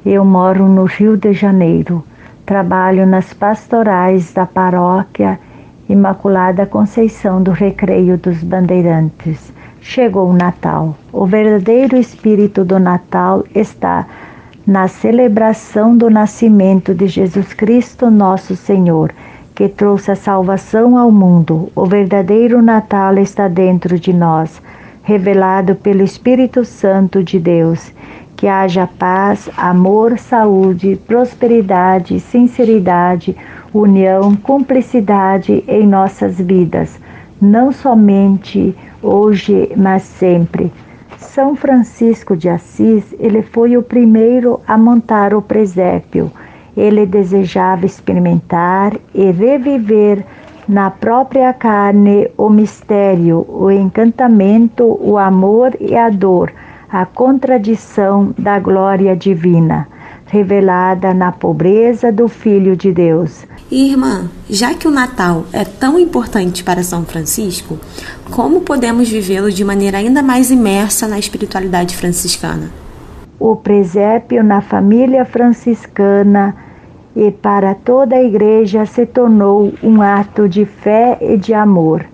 [0.04, 2.04] Eu moro no Rio de Janeiro.
[2.44, 5.40] Trabalho nas pastorais da paróquia
[5.88, 9.50] Imaculada Conceição do Recreio dos Bandeirantes.
[9.80, 10.96] Chegou o Natal.
[11.12, 14.06] O verdadeiro espírito do Natal está
[14.66, 19.12] na celebração do nascimento de Jesus Cristo, nosso Senhor,
[19.60, 21.70] que trouxe a salvação ao mundo.
[21.76, 24.58] O verdadeiro Natal está dentro de nós,
[25.02, 27.92] revelado pelo Espírito Santo de Deus
[28.34, 33.36] que haja paz, amor, saúde, prosperidade, sinceridade,
[33.70, 36.98] união, cumplicidade em nossas vidas,
[37.38, 40.72] não somente hoje, mas sempre.
[41.18, 46.32] São Francisco de Assis, ele foi o primeiro a montar o presépio.
[46.76, 50.24] Ele desejava experimentar e reviver
[50.68, 56.52] na própria carne o mistério, o encantamento, o amor e a dor
[56.90, 59.86] a contradição da glória divina,
[60.26, 63.46] revelada na pobreza do Filho de Deus.
[63.70, 67.78] Irmã, já que o Natal é tão importante para São Francisco,
[68.30, 72.70] como podemos vivê-lo de maneira ainda mais imersa na espiritualidade franciscana?
[73.40, 76.54] O presépio na família franciscana
[77.16, 82.04] e para toda a igreja se tornou um ato de fé e de amor.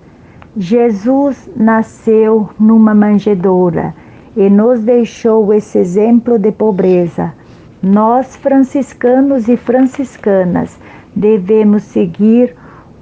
[0.57, 3.93] Jesus nasceu numa manjedoura
[4.37, 7.35] e nos deixou esse exemplo de pobreza.
[7.83, 10.79] Nós, franciscanos e franciscanas,
[11.13, 12.55] devemos seguir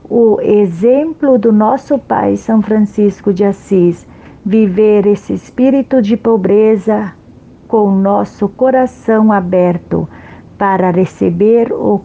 [0.09, 4.07] o exemplo do nosso Pai São Francisco de Assis,
[4.43, 7.13] viver esse espírito de pobreza
[7.69, 10.09] com nosso coração aberto
[10.57, 12.01] para receber o,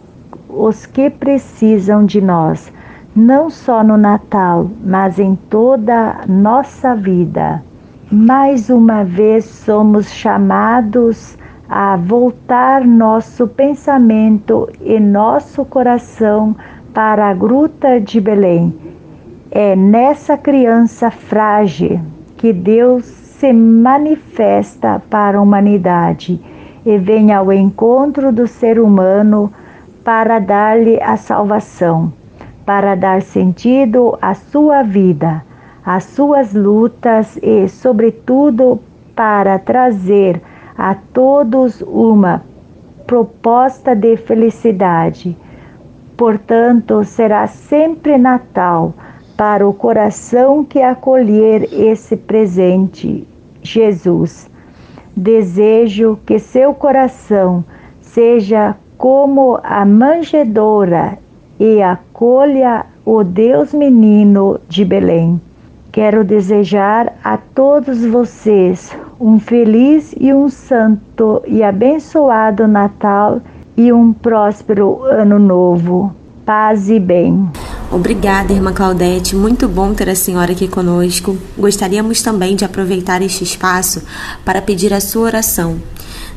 [0.50, 2.72] os que precisam de nós,
[3.16, 7.62] não só no Natal, mas em toda nossa vida
[8.12, 11.38] mais uma vez somos chamados
[11.70, 16.56] a voltar nosso pensamento e nosso coração
[16.92, 18.74] para a gruta de Belém.
[19.52, 22.00] É nessa criança frágil
[22.36, 26.40] que Deus se manifesta para a humanidade
[26.86, 29.52] e vem ao encontro do ser humano
[30.04, 32.14] para dar-lhe a salvação,
[32.66, 35.44] para dar sentido à sua vida
[35.86, 38.80] as suas lutas e, sobretudo,
[39.16, 40.40] para trazer
[40.78, 42.44] a todos uma
[43.08, 45.36] proposta de felicidade.
[46.16, 48.94] Portanto, será sempre Natal
[49.40, 53.26] para o coração que acolher esse presente,
[53.64, 54.50] Jesus.
[55.16, 57.64] Desejo que seu coração
[58.02, 61.18] seja como a manjedoura
[61.58, 65.40] e acolha o Deus menino de Belém.
[65.90, 73.40] Quero desejar a todos vocês um feliz e um santo e abençoado Natal
[73.78, 76.14] e um próspero ano novo.
[76.50, 77.48] Paz e bem.
[77.92, 79.36] Obrigada, irmã Claudete.
[79.36, 81.38] Muito bom ter a senhora aqui conosco.
[81.56, 84.02] Gostaríamos também de aproveitar este espaço
[84.44, 85.80] para pedir a sua oração.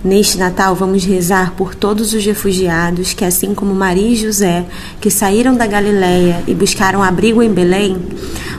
[0.05, 4.67] Neste Natal, vamos rezar por todos os refugiados que, assim como Maria e José,
[5.01, 7.97] que saíram da Galiléia e buscaram abrigo em Belém,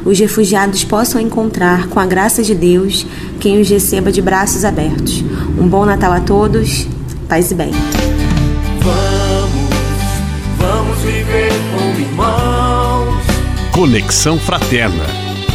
[0.04, 3.06] os refugiados possam encontrar, com a graça de Deus,
[3.40, 5.24] quem os receba de braços abertos.
[5.56, 6.88] Um bom Natal a todos,
[7.30, 8.13] paz e bem.
[12.14, 13.24] Irmãos.
[13.72, 15.06] Conexão Fraterna.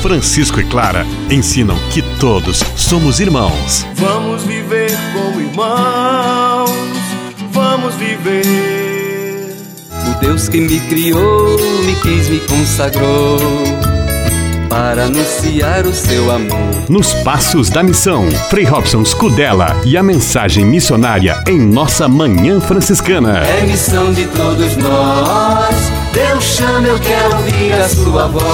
[0.03, 3.87] Francisco e Clara ensinam que todos somos irmãos.
[3.95, 6.71] Vamos viver como irmãos,
[7.53, 9.57] vamos viver.
[10.09, 13.39] O Deus que me criou, me quis, me consagrou
[14.69, 16.69] para anunciar o seu amor.
[16.89, 23.39] Nos Passos da Missão, Frei Robson Scudella e a mensagem missionária em nossa Manhã Franciscana.
[23.39, 25.48] É missão de todos nós,
[26.61, 28.45] eu quero ouvir a sua voz.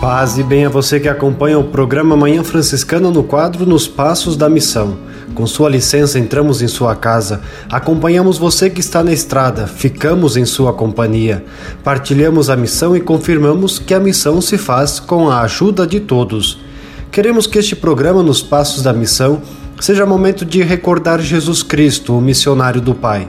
[0.00, 4.34] Paz e bem a você que acompanha o programa Manhã Franciscana no quadro Nos Passos
[4.34, 4.96] da Missão.
[5.34, 10.44] Com sua licença, entramos em sua casa, acompanhamos você que está na estrada, ficamos em
[10.44, 11.44] sua companhia,
[11.82, 16.60] partilhamos a missão e confirmamos que a missão se faz com a ajuda de todos.
[17.10, 19.42] Queremos que este programa Nos Passos da Missão
[19.80, 23.28] seja momento de recordar Jesus Cristo, o missionário do Pai,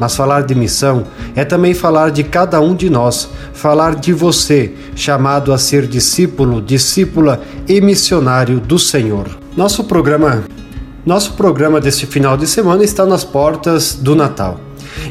[0.00, 1.04] Mas falar de missão
[1.36, 6.62] é também falar de cada um de nós, falar de você, chamado a ser discípulo,
[6.62, 9.28] discípula e missionário do Senhor.
[9.54, 10.42] Nosso programa
[11.04, 14.60] nosso programa deste final de semana está nas portas do Natal.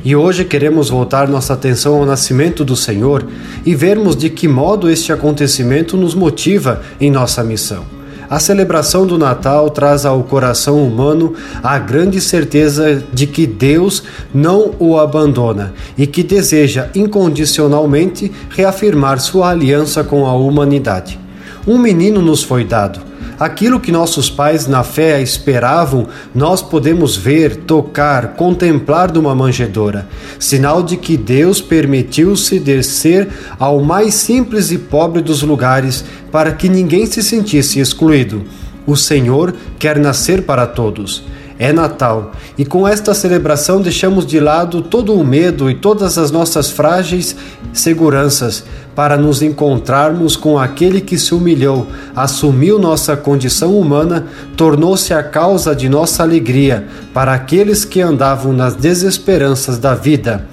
[0.04, 3.26] E hoje queremos voltar nossa atenção ao nascimento do Senhor
[3.66, 7.99] e vermos de que modo este acontecimento nos motiva em nossa missão.
[8.30, 14.76] A celebração do Natal traz ao coração humano a grande certeza de que Deus não
[14.78, 21.20] o abandona e que deseja incondicionalmente reafirmar sua aliança com a humanidade.
[21.66, 23.00] Um menino nos foi dado,
[23.40, 30.84] Aquilo que nossos pais na fé esperavam, nós podemos ver, tocar, contemplar numa manjedoura, sinal
[30.84, 37.06] de que Deus permitiu-se descer ao mais simples e pobre dos lugares para que ninguém
[37.06, 38.44] se sentisse excluído.
[38.86, 41.24] O Senhor quer nascer para todos.
[41.60, 46.32] É Natal e com esta celebração deixamos de lado todo o medo e todas as
[46.32, 47.36] nossas frágeis
[47.74, 48.64] seguranças
[48.96, 51.86] para nos encontrarmos com aquele que se humilhou,
[52.16, 58.76] assumiu nossa condição humana, tornou-se a causa de nossa alegria para aqueles que andavam nas
[58.76, 60.48] desesperanças da vida.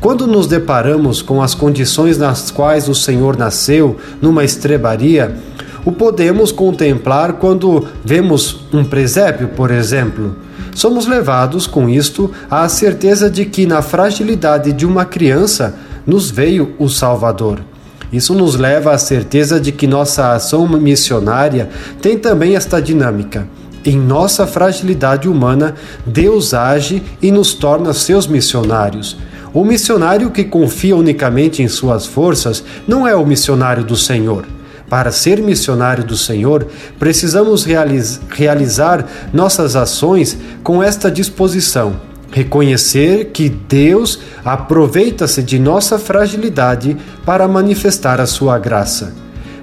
[0.00, 5.36] Quando nos deparamos com as condições nas quais o Senhor nasceu, numa estrebaria,
[5.84, 10.36] o podemos contemplar quando vemos um presépio, por exemplo.
[10.74, 15.74] Somos levados com isto à certeza de que na fragilidade de uma criança
[16.06, 17.60] nos veio o Salvador.
[18.12, 21.68] Isso nos leva à certeza de que nossa ação missionária
[22.00, 23.46] tem também esta dinâmica.
[23.84, 25.74] Em nossa fragilidade humana,
[26.04, 29.16] Deus age e nos torna seus missionários.
[29.52, 34.46] O missionário que confia unicamente em suas forças não é o missionário do Senhor.
[34.88, 36.66] Para ser missionário do Senhor,
[36.98, 42.00] precisamos realiz realizar nossas ações com esta disposição.
[42.30, 49.14] Reconhecer que Deus aproveita-se de nossa fragilidade para manifestar a sua graça.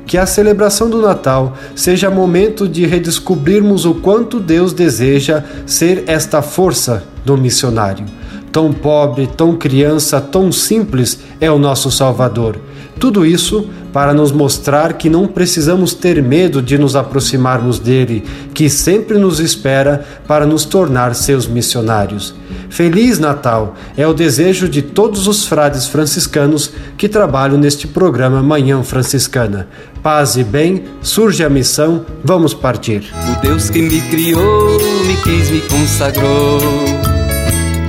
[0.06, 6.44] Que a celebração do Natal seja momento de redescobrirmos o quanto Deus deseja ser esta
[6.44, 8.06] força do missionário.
[8.52, 12.60] Tão pobre, tão criança, tão simples é o nosso Salvador.
[13.00, 18.70] Tudo isso para nos mostrar que não precisamos ter medo de nos aproximarmos dele, que
[18.70, 22.36] sempre nos espera para nos tornar seus missionários.
[22.70, 28.84] Feliz Natal é o desejo de todos os frades franciscanos que trabalham neste programa Manhã
[28.84, 29.70] Franciscana.
[30.04, 33.06] Paz e bem, surge a missão, vamos partir.
[33.32, 34.78] O Deus que me criou,
[35.08, 37.05] me quis, me consagrou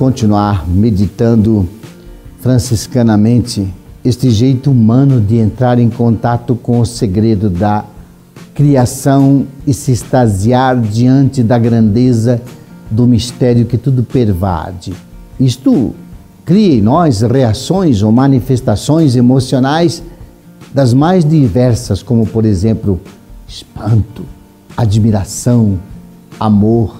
[0.00, 1.68] continuar meditando
[2.40, 3.68] franciscanamente
[4.02, 7.84] este jeito humano de entrar em contato com o segredo da
[8.54, 12.40] criação e se extasiar diante da grandeza
[12.90, 14.94] do mistério que tudo pervade.
[15.38, 15.94] Isto
[16.46, 20.02] cria em nós reações ou manifestações emocionais
[20.72, 22.98] das mais diversas, como por exemplo,
[23.46, 24.24] espanto,
[24.78, 25.78] admiração,
[26.40, 26.98] amor,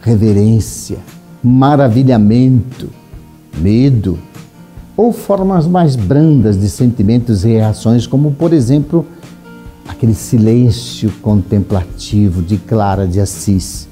[0.00, 0.98] reverência
[1.42, 2.90] maravilhamento,
[3.58, 4.18] medo
[4.96, 9.06] ou formas mais brandas de sentimentos e reações, como por exemplo
[9.88, 13.88] aquele silêncio contemplativo de Clara de Assis,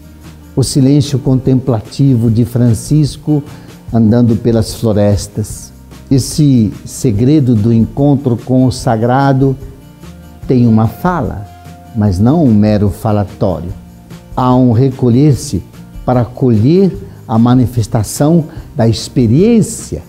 [0.55, 3.43] o silêncio contemplativo de Francisco
[3.93, 5.73] andando pelas florestas.
[6.11, 9.57] Esse segredo do encontro com o sagrado
[10.47, 11.47] tem uma fala,
[11.97, 13.73] mas não um mero falatório.
[14.37, 15.63] Há um recolher-se
[16.05, 16.93] para acolher
[17.29, 20.03] a manifestação da experiência.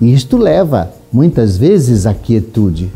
[0.00, 2.92] E isto leva muitas vezes à quietude.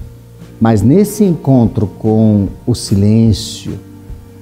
[0.60, 3.72] Mas nesse encontro com o silêncio,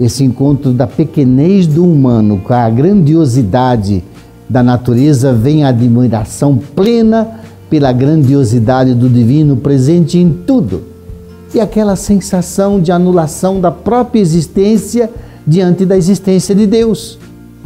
[0.01, 4.03] esse encontro da pequenez do humano com a grandiosidade
[4.49, 10.82] da natureza, vem a admiração plena pela grandiosidade do divino presente em tudo
[11.55, 15.11] e aquela sensação de anulação da própria existência
[15.47, 17.18] diante da existência de Deus.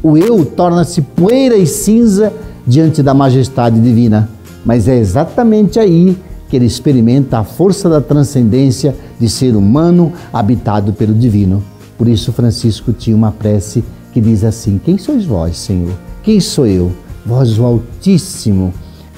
[0.02, 2.32] O eu torna-se poeira e cinza
[2.66, 4.28] diante da majestade divina,
[4.64, 6.16] mas é exatamente aí
[6.48, 11.62] que ele experimenta a força da transcendência de ser humano habitado pelo divino.
[11.96, 15.94] Por isso, Francisco tinha uma prece que diz assim: Quem sois vós, Senhor?
[16.22, 16.92] Quem sou eu?
[17.24, 18.74] Vós, o Altíssimo,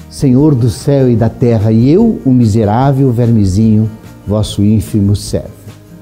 [0.09, 3.89] Senhor do céu e da terra, e eu, o miserável vermezinho,
[4.25, 5.49] vosso ínfimo servo.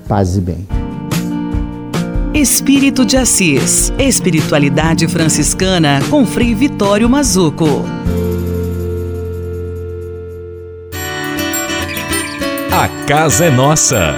[0.07, 0.82] Paz e bem.
[2.33, 3.93] Espírito de Assis.
[3.99, 7.85] Espiritualidade franciscana com Frei Vitório Mazuco.
[12.71, 14.15] A casa é nossa.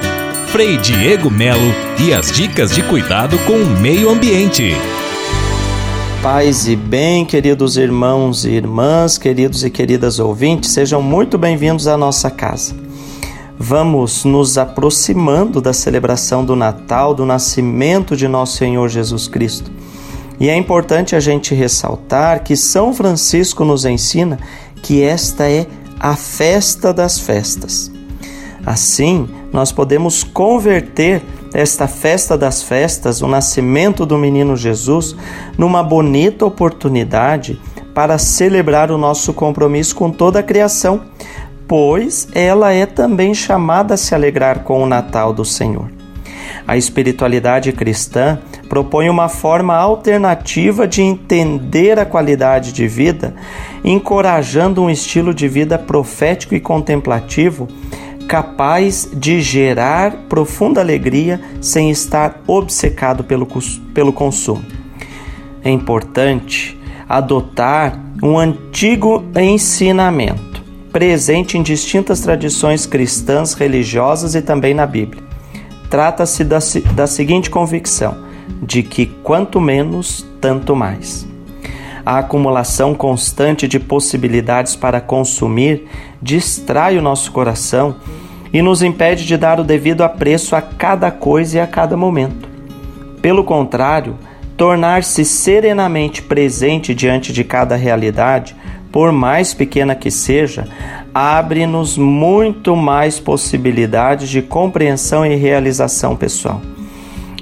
[0.47, 1.59] Frei Diego Melo
[1.99, 4.71] e as dicas de cuidado com o meio ambiente.
[6.23, 11.97] Paz e bem, queridos irmãos e irmãs, queridos e queridas ouvintes, sejam muito bem-vindos à
[11.97, 12.84] nossa casa
[13.57, 19.71] vamos nos aproximando da celebração do Natal, do nascimento de nosso Senhor Jesus Cristo.
[20.39, 24.37] E é importante a gente ressaltar que São Francisco nos ensina
[24.81, 25.65] que esta é
[25.99, 27.91] a festa das festas.
[28.65, 31.21] Assim, nós podemos converter
[31.53, 35.15] esta festa das festas, o nascimento do menino Jesus,
[35.57, 37.61] numa bonita oportunidade
[37.93, 41.01] para celebrar o nosso compromisso com toda a criação,
[41.67, 45.89] pois ela é também chamada a se alegrar com o Natal do Senhor.
[46.67, 53.35] A espiritualidade cristã propõe uma forma alternativa de entender a qualidade de vida,
[53.83, 57.67] encorajando um estilo de vida profético e contemplativo
[58.27, 63.47] capaz de gerar profunda alegria sem estar obcecado pelo,
[63.93, 64.65] pelo consumo.
[65.63, 70.54] É importante adotar um antigo ensinamento
[70.95, 75.21] presente em distintas tradições cristãs, religiosas e também na Bíblia.
[75.89, 76.59] Trata-se da,
[76.93, 78.15] da seguinte convicção:
[78.61, 81.27] de que quanto menos, tanto mais.
[82.05, 85.85] A acumulação constante de possibilidades para consumir
[86.21, 87.97] distrai o nosso coração
[88.53, 92.47] e nos impede de dar o devido apreço a cada coisa e a cada momento.
[93.21, 94.15] Pelo contrário,
[94.55, 98.55] tornar-se serenamente presente diante de cada realidade
[98.95, 100.69] por mais pequena que seja,
[101.13, 106.61] abre-nos muito mais possibilidades de compreensão e realização pessoal.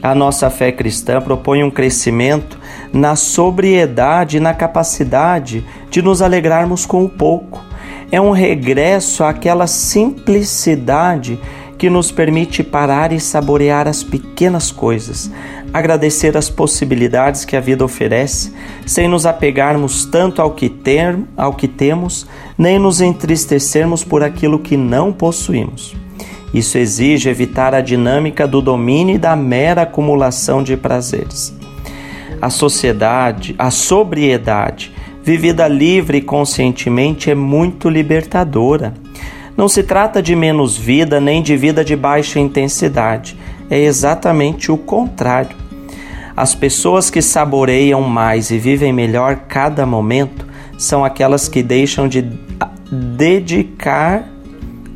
[0.02, 2.58] A nossa fé cristã propõe um crescimento
[2.92, 7.64] na sobriedade e na capacidade de nos alegrarmos com o pouco.
[8.12, 11.40] É um regresso àquela simplicidade
[11.84, 15.30] que nos permite parar e saborear as pequenas coisas,
[15.74, 18.54] agradecer as possibilidades que a vida oferece,
[18.86, 22.26] sem nos apegarmos tanto ao que, ter, ao que temos,
[22.58, 25.94] nem nos entristecermos por aquilo que não possuímos.
[26.54, 31.54] Isso exige evitar a dinâmica do domínio e da mera acumulação de prazeres.
[32.42, 34.90] A sociedade, a sobriedade,
[35.22, 39.03] vivida livre e conscientemente, é muito libertadora.
[39.56, 43.38] Não se trata de menos vida nem de vida de baixa intensidade,
[43.70, 45.56] é exatamente o contrário.
[46.36, 50.48] As pessoas que saboreiam mais e vivem melhor cada momento
[50.78, 52.28] são aquelas que deixam de
[52.92, 54.28] dedicar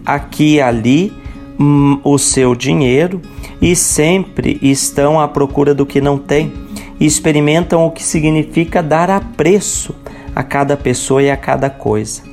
[0.06, 1.14] aqui e ali
[1.60, 3.22] hum, o seu dinheiro
[3.62, 6.52] e sempre estão à procura do que não têm
[7.00, 9.94] e experimentam o que significa dar apreço
[10.36, 12.24] a cada pessoa e a cada coisa.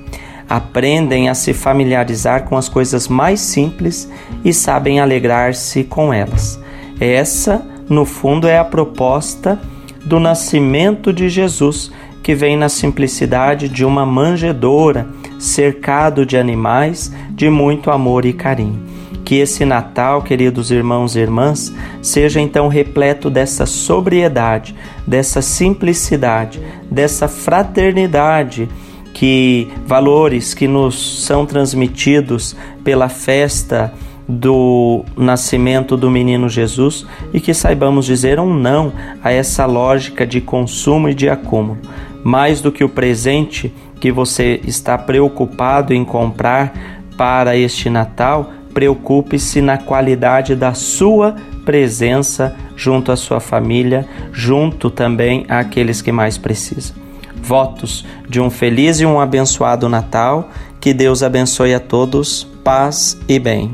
[0.49, 4.11] Aprendem a se familiarizar com as coisas mais simples
[4.45, 6.61] e sabem alegrar-se com elas.
[7.01, 9.59] Essa no fundo, é a proposta
[10.05, 11.91] do nascimento de Jesus,
[12.23, 15.07] que vem na simplicidade de uma manjedoura,
[15.39, 18.83] cercado de animais de muito amor e carinho.
[19.25, 24.75] Que esse Natal, queridos irmãos e irmãs, seja então repleto dessa sobriedade,
[25.07, 28.69] dessa simplicidade, dessa fraternidade,
[29.15, 33.95] que valores que nos são transmitidos pela festa
[34.29, 38.93] do nascimento do menino Jesus e que saibamos dizer um não
[39.23, 41.79] a essa lógica de consumo e de acúmulo.
[42.25, 46.73] Mais do que o presente que você está preocupado em comprar
[47.17, 55.45] para este Natal, preocupe-se na qualidade da sua presença junto à sua família, junto também
[55.49, 57.04] àqueles que mais precisam.
[57.45, 60.49] Votos de um feliz e um abençoado Natal.
[60.81, 62.47] Que Deus abençoe a todos.
[62.65, 63.71] Paz e bem.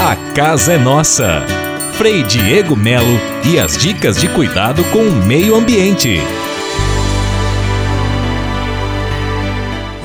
[0.00, 1.42] A casa é nossa.
[1.92, 6.18] Frei Diego Melo e as dicas de cuidado com o meio ambiente.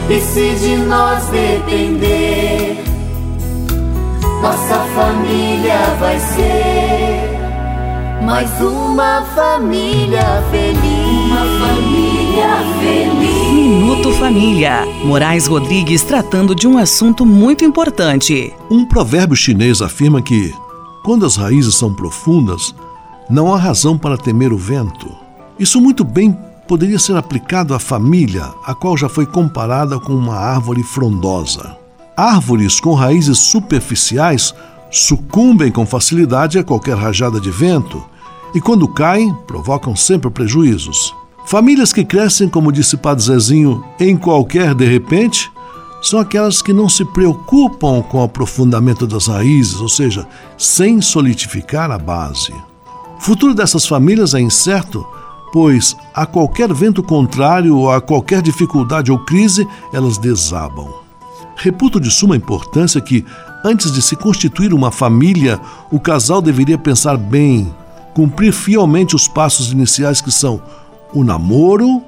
[0.09, 2.83] E se de nós depender,
[4.41, 6.98] nossa família vai ser
[8.29, 10.21] mais uma família
[10.51, 11.25] feliz.
[11.25, 13.51] Uma família feliz.
[13.51, 14.85] Minuto Família.
[15.03, 18.53] Moraes Rodrigues tratando de um assunto muito importante.
[18.69, 20.53] Um provérbio chinês afirma que,
[21.03, 22.75] quando as raízes são profundas,
[23.27, 25.09] não há razão para temer o vento.
[25.57, 30.35] Isso muito bem poderia ser aplicado à família, a qual já foi comparada com uma
[30.35, 31.75] árvore frondosa.
[32.15, 34.53] Árvores com raízes superficiais
[34.91, 38.05] sucumbem com facilidade a qualquer rajada de vento
[38.53, 41.13] e, quando caem, provocam sempre prejuízos.
[41.45, 45.51] Famílias que crescem, como disse Padre Zezinho, em qualquer de repente,
[46.01, 50.27] são aquelas que não se preocupam com o aprofundamento das raízes, ou seja,
[50.57, 52.53] sem solidificar a base.
[53.17, 55.05] O futuro dessas famílias é incerto
[55.51, 60.87] pois a qualquer vento contrário ou a qualquer dificuldade ou crise, elas desabam.
[61.55, 63.25] Reputo de suma importância que,
[63.65, 65.59] antes de se constituir uma família,
[65.91, 67.73] o casal deveria pensar bem,
[68.19, 70.61] cumprir fielmente os passos iniciais que são
[71.13, 72.03] o namoro,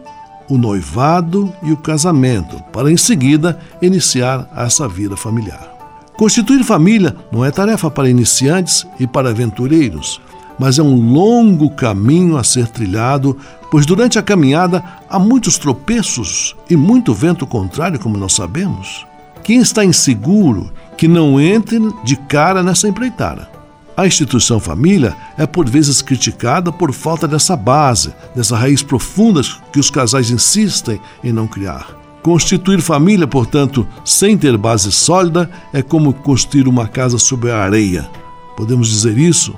[0.49, 5.71] o noivado e o casamento, para em seguida iniciar essa vida familiar.
[6.17, 10.19] Constituir família não é tarefa para iniciantes e para aventureiros
[10.59, 13.35] mas é um longo caminho a ser trilhado,
[13.71, 19.07] pois durante a caminhada há muitos tropeços e muito vento contrário, como nós sabemos.
[19.43, 23.60] Quem está inseguro, que não entre de cara nessa empreitada.
[24.01, 29.41] A instituição família é por vezes criticada por falta dessa base, dessa raiz profunda
[29.71, 31.95] que os casais insistem em não criar.
[32.23, 38.09] Constituir família, portanto, sem ter base sólida, é como construir uma casa sobre a areia.
[38.57, 39.55] Podemos dizer isso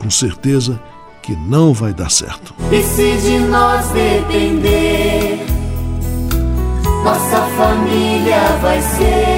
[0.00, 0.82] com certeza
[1.22, 2.52] que não vai dar certo.
[2.72, 5.46] E se de nós depender,
[7.04, 9.35] nossa família vai ser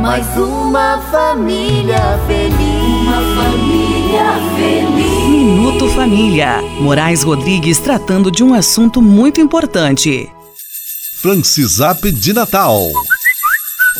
[0.00, 2.56] mais uma família feliz.
[2.58, 4.24] Uma família
[4.56, 5.28] feliz.
[5.28, 6.62] Minuto Família.
[6.80, 10.30] Moraes Rodrigues tratando de um assunto muito importante.
[11.20, 12.88] Francisap de Natal.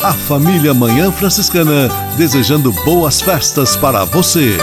[0.03, 4.57] A família Manhã Franciscana desejando boas festas para você.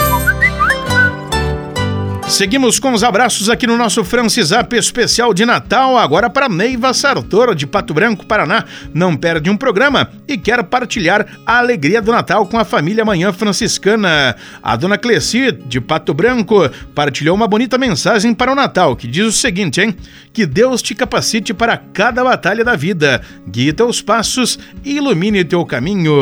[2.28, 7.54] Seguimos com os abraços aqui no nosso Francisap especial de Natal, agora para Neiva Sartora,
[7.54, 8.64] de Pato Branco, Paraná.
[8.92, 13.32] Não perde um programa e quer partilhar a alegria do Natal com a família Manhã
[13.32, 14.36] Franciscana.
[14.62, 19.24] A dona Cleci, de Pato Branco, partilhou uma bonita mensagem para o Natal, que diz
[19.24, 19.96] o seguinte, hein?
[20.38, 25.66] Que Deus te capacite para cada batalha da vida, guie teus passos e ilumine teu
[25.66, 26.14] caminho.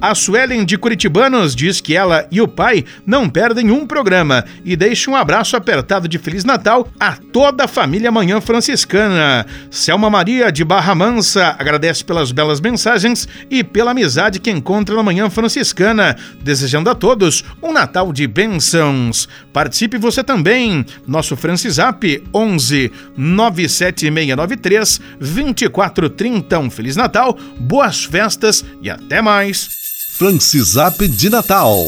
[0.00, 4.74] A Suelen, de Curitibanos, diz que ela e o pai não perdem um programa e
[4.76, 9.44] deixa um abraço apertado de Feliz Natal a toda a família Manhã Franciscana.
[9.70, 15.02] Selma Maria de Barra Mansa agradece pelas belas mensagens e pela amizade que encontra na
[15.02, 19.28] Manhã Franciscana, desejando a todos um Natal de bênçãos.
[19.52, 20.84] Participe você também.
[21.06, 22.90] Nosso Francisap 11
[23.34, 26.58] 97693 2430.
[26.58, 29.68] Um Feliz Natal, boas festas e até mais.
[30.16, 31.86] Francisap de Natal.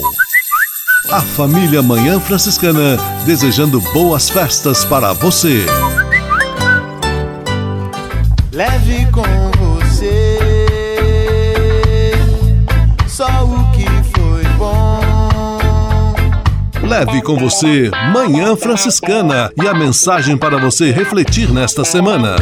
[1.11, 5.65] A família Manhã Franciscana desejando boas festas para você.
[8.53, 9.46] Leve com
[16.87, 22.37] Leve com você Manhã Franciscana e a mensagem para você refletir nesta semana.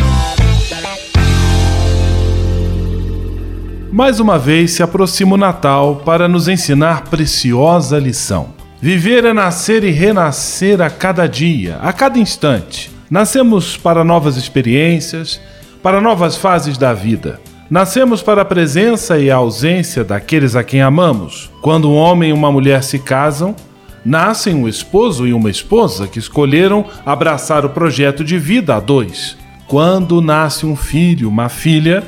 [3.90, 8.48] Mais uma vez se aproxima o Natal para nos ensinar preciosa lição.
[8.82, 12.90] Viver é nascer e renascer a cada dia, a cada instante.
[13.10, 15.40] Nascemos para novas experiências,
[15.82, 17.40] para novas fases da vida.
[17.70, 21.50] Nascemos para a presença e a ausência daqueles a quem amamos.
[21.62, 23.56] Quando um homem e uma mulher se casam,
[24.04, 29.36] nascem um esposo e uma esposa que escolheram abraçar o projeto de vida a dois.
[29.66, 32.04] Quando nasce um filho, uma filha,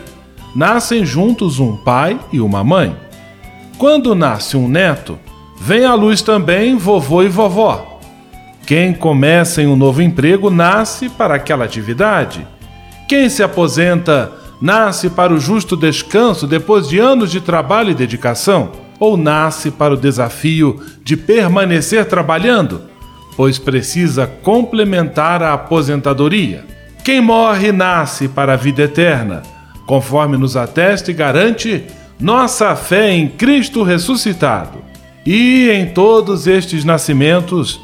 [0.55, 2.95] nascem juntos um pai e uma mãe.
[3.79, 5.19] Quando nasce um neto,
[5.61, 8.01] vem à luz também vovô e vovó.
[8.67, 12.47] Quem começa em um novo emprego nasce para aquela atividade.
[13.09, 18.71] Quem se aposenta nasce para o justo descanso depois de anos de trabalho e dedicação,
[18.99, 22.83] ou nasce para o desafio de permanecer trabalhando,
[23.37, 26.65] pois precisa complementar a aposentadoria.
[27.05, 29.43] Quem morre nasce para a vida eterna
[29.87, 31.85] conforme nos atesta e garante
[32.19, 34.79] nossa fé em Cristo ressuscitado.
[35.25, 37.81] E em todos estes nascimentos,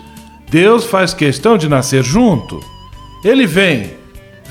[0.51, 2.61] Deus faz questão de nascer junto.
[3.25, 4.03] Ele vem,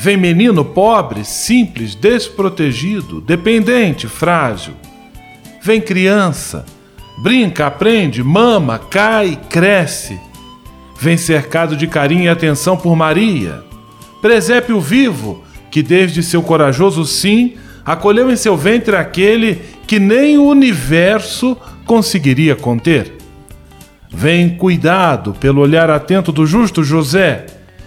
[0.01, 4.73] Vem menino pobre, simples, desprotegido, dependente, frágil.
[5.63, 6.65] Vem criança,
[7.19, 10.19] brinca, aprende, mama, cai, cresce.
[10.99, 13.63] Vem cercado de carinho e atenção por Maria.
[14.23, 17.53] Presépio vivo, que desde seu corajoso sim
[17.85, 21.55] acolheu em seu ventre aquele que nem o universo
[21.85, 23.13] conseguiria conter.
[24.09, 27.45] Vem cuidado pelo olhar atento do justo José,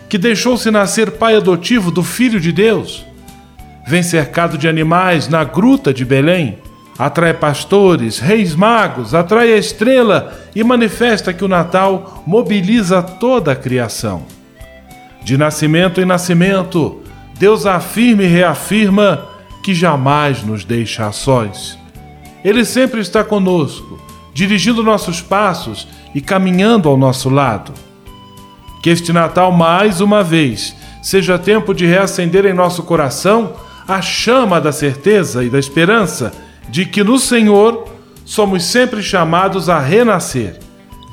[0.08, 3.04] que deixou-se nascer pai adotivo do Filho de Deus.
[3.86, 6.58] Vem cercado de animais na gruta de Belém,
[6.98, 13.56] atrai pastores, reis magos, atrai a estrela e manifesta que o Natal mobiliza toda a
[13.56, 14.22] criação.
[15.22, 17.00] De nascimento em nascimento,
[17.38, 19.26] Deus afirma e reafirma
[19.62, 21.78] que jamais nos deixa a sós.
[22.44, 23.98] Ele sempre está conosco,
[24.32, 27.72] dirigindo nossos passos e caminhando ao nosso lado.
[28.82, 33.54] Que este Natal, mais uma vez, seja tempo de reacender em nosso coração
[33.88, 36.32] a chama da certeza e da esperança
[36.68, 37.88] de que no Senhor
[38.24, 40.58] somos sempre chamados a renascer,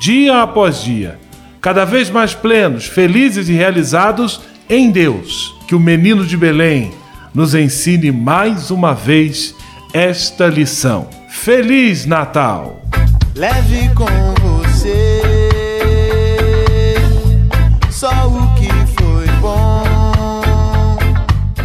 [0.00, 1.18] dia após dia,
[1.60, 5.54] cada vez mais plenos, felizes e realizados em Deus.
[5.68, 6.92] Que o menino de Belém
[7.34, 9.54] nos ensine mais uma vez
[9.92, 11.08] esta lição.
[11.28, 12.82] Feliz Natal!
[13.34, 14.51] Leve com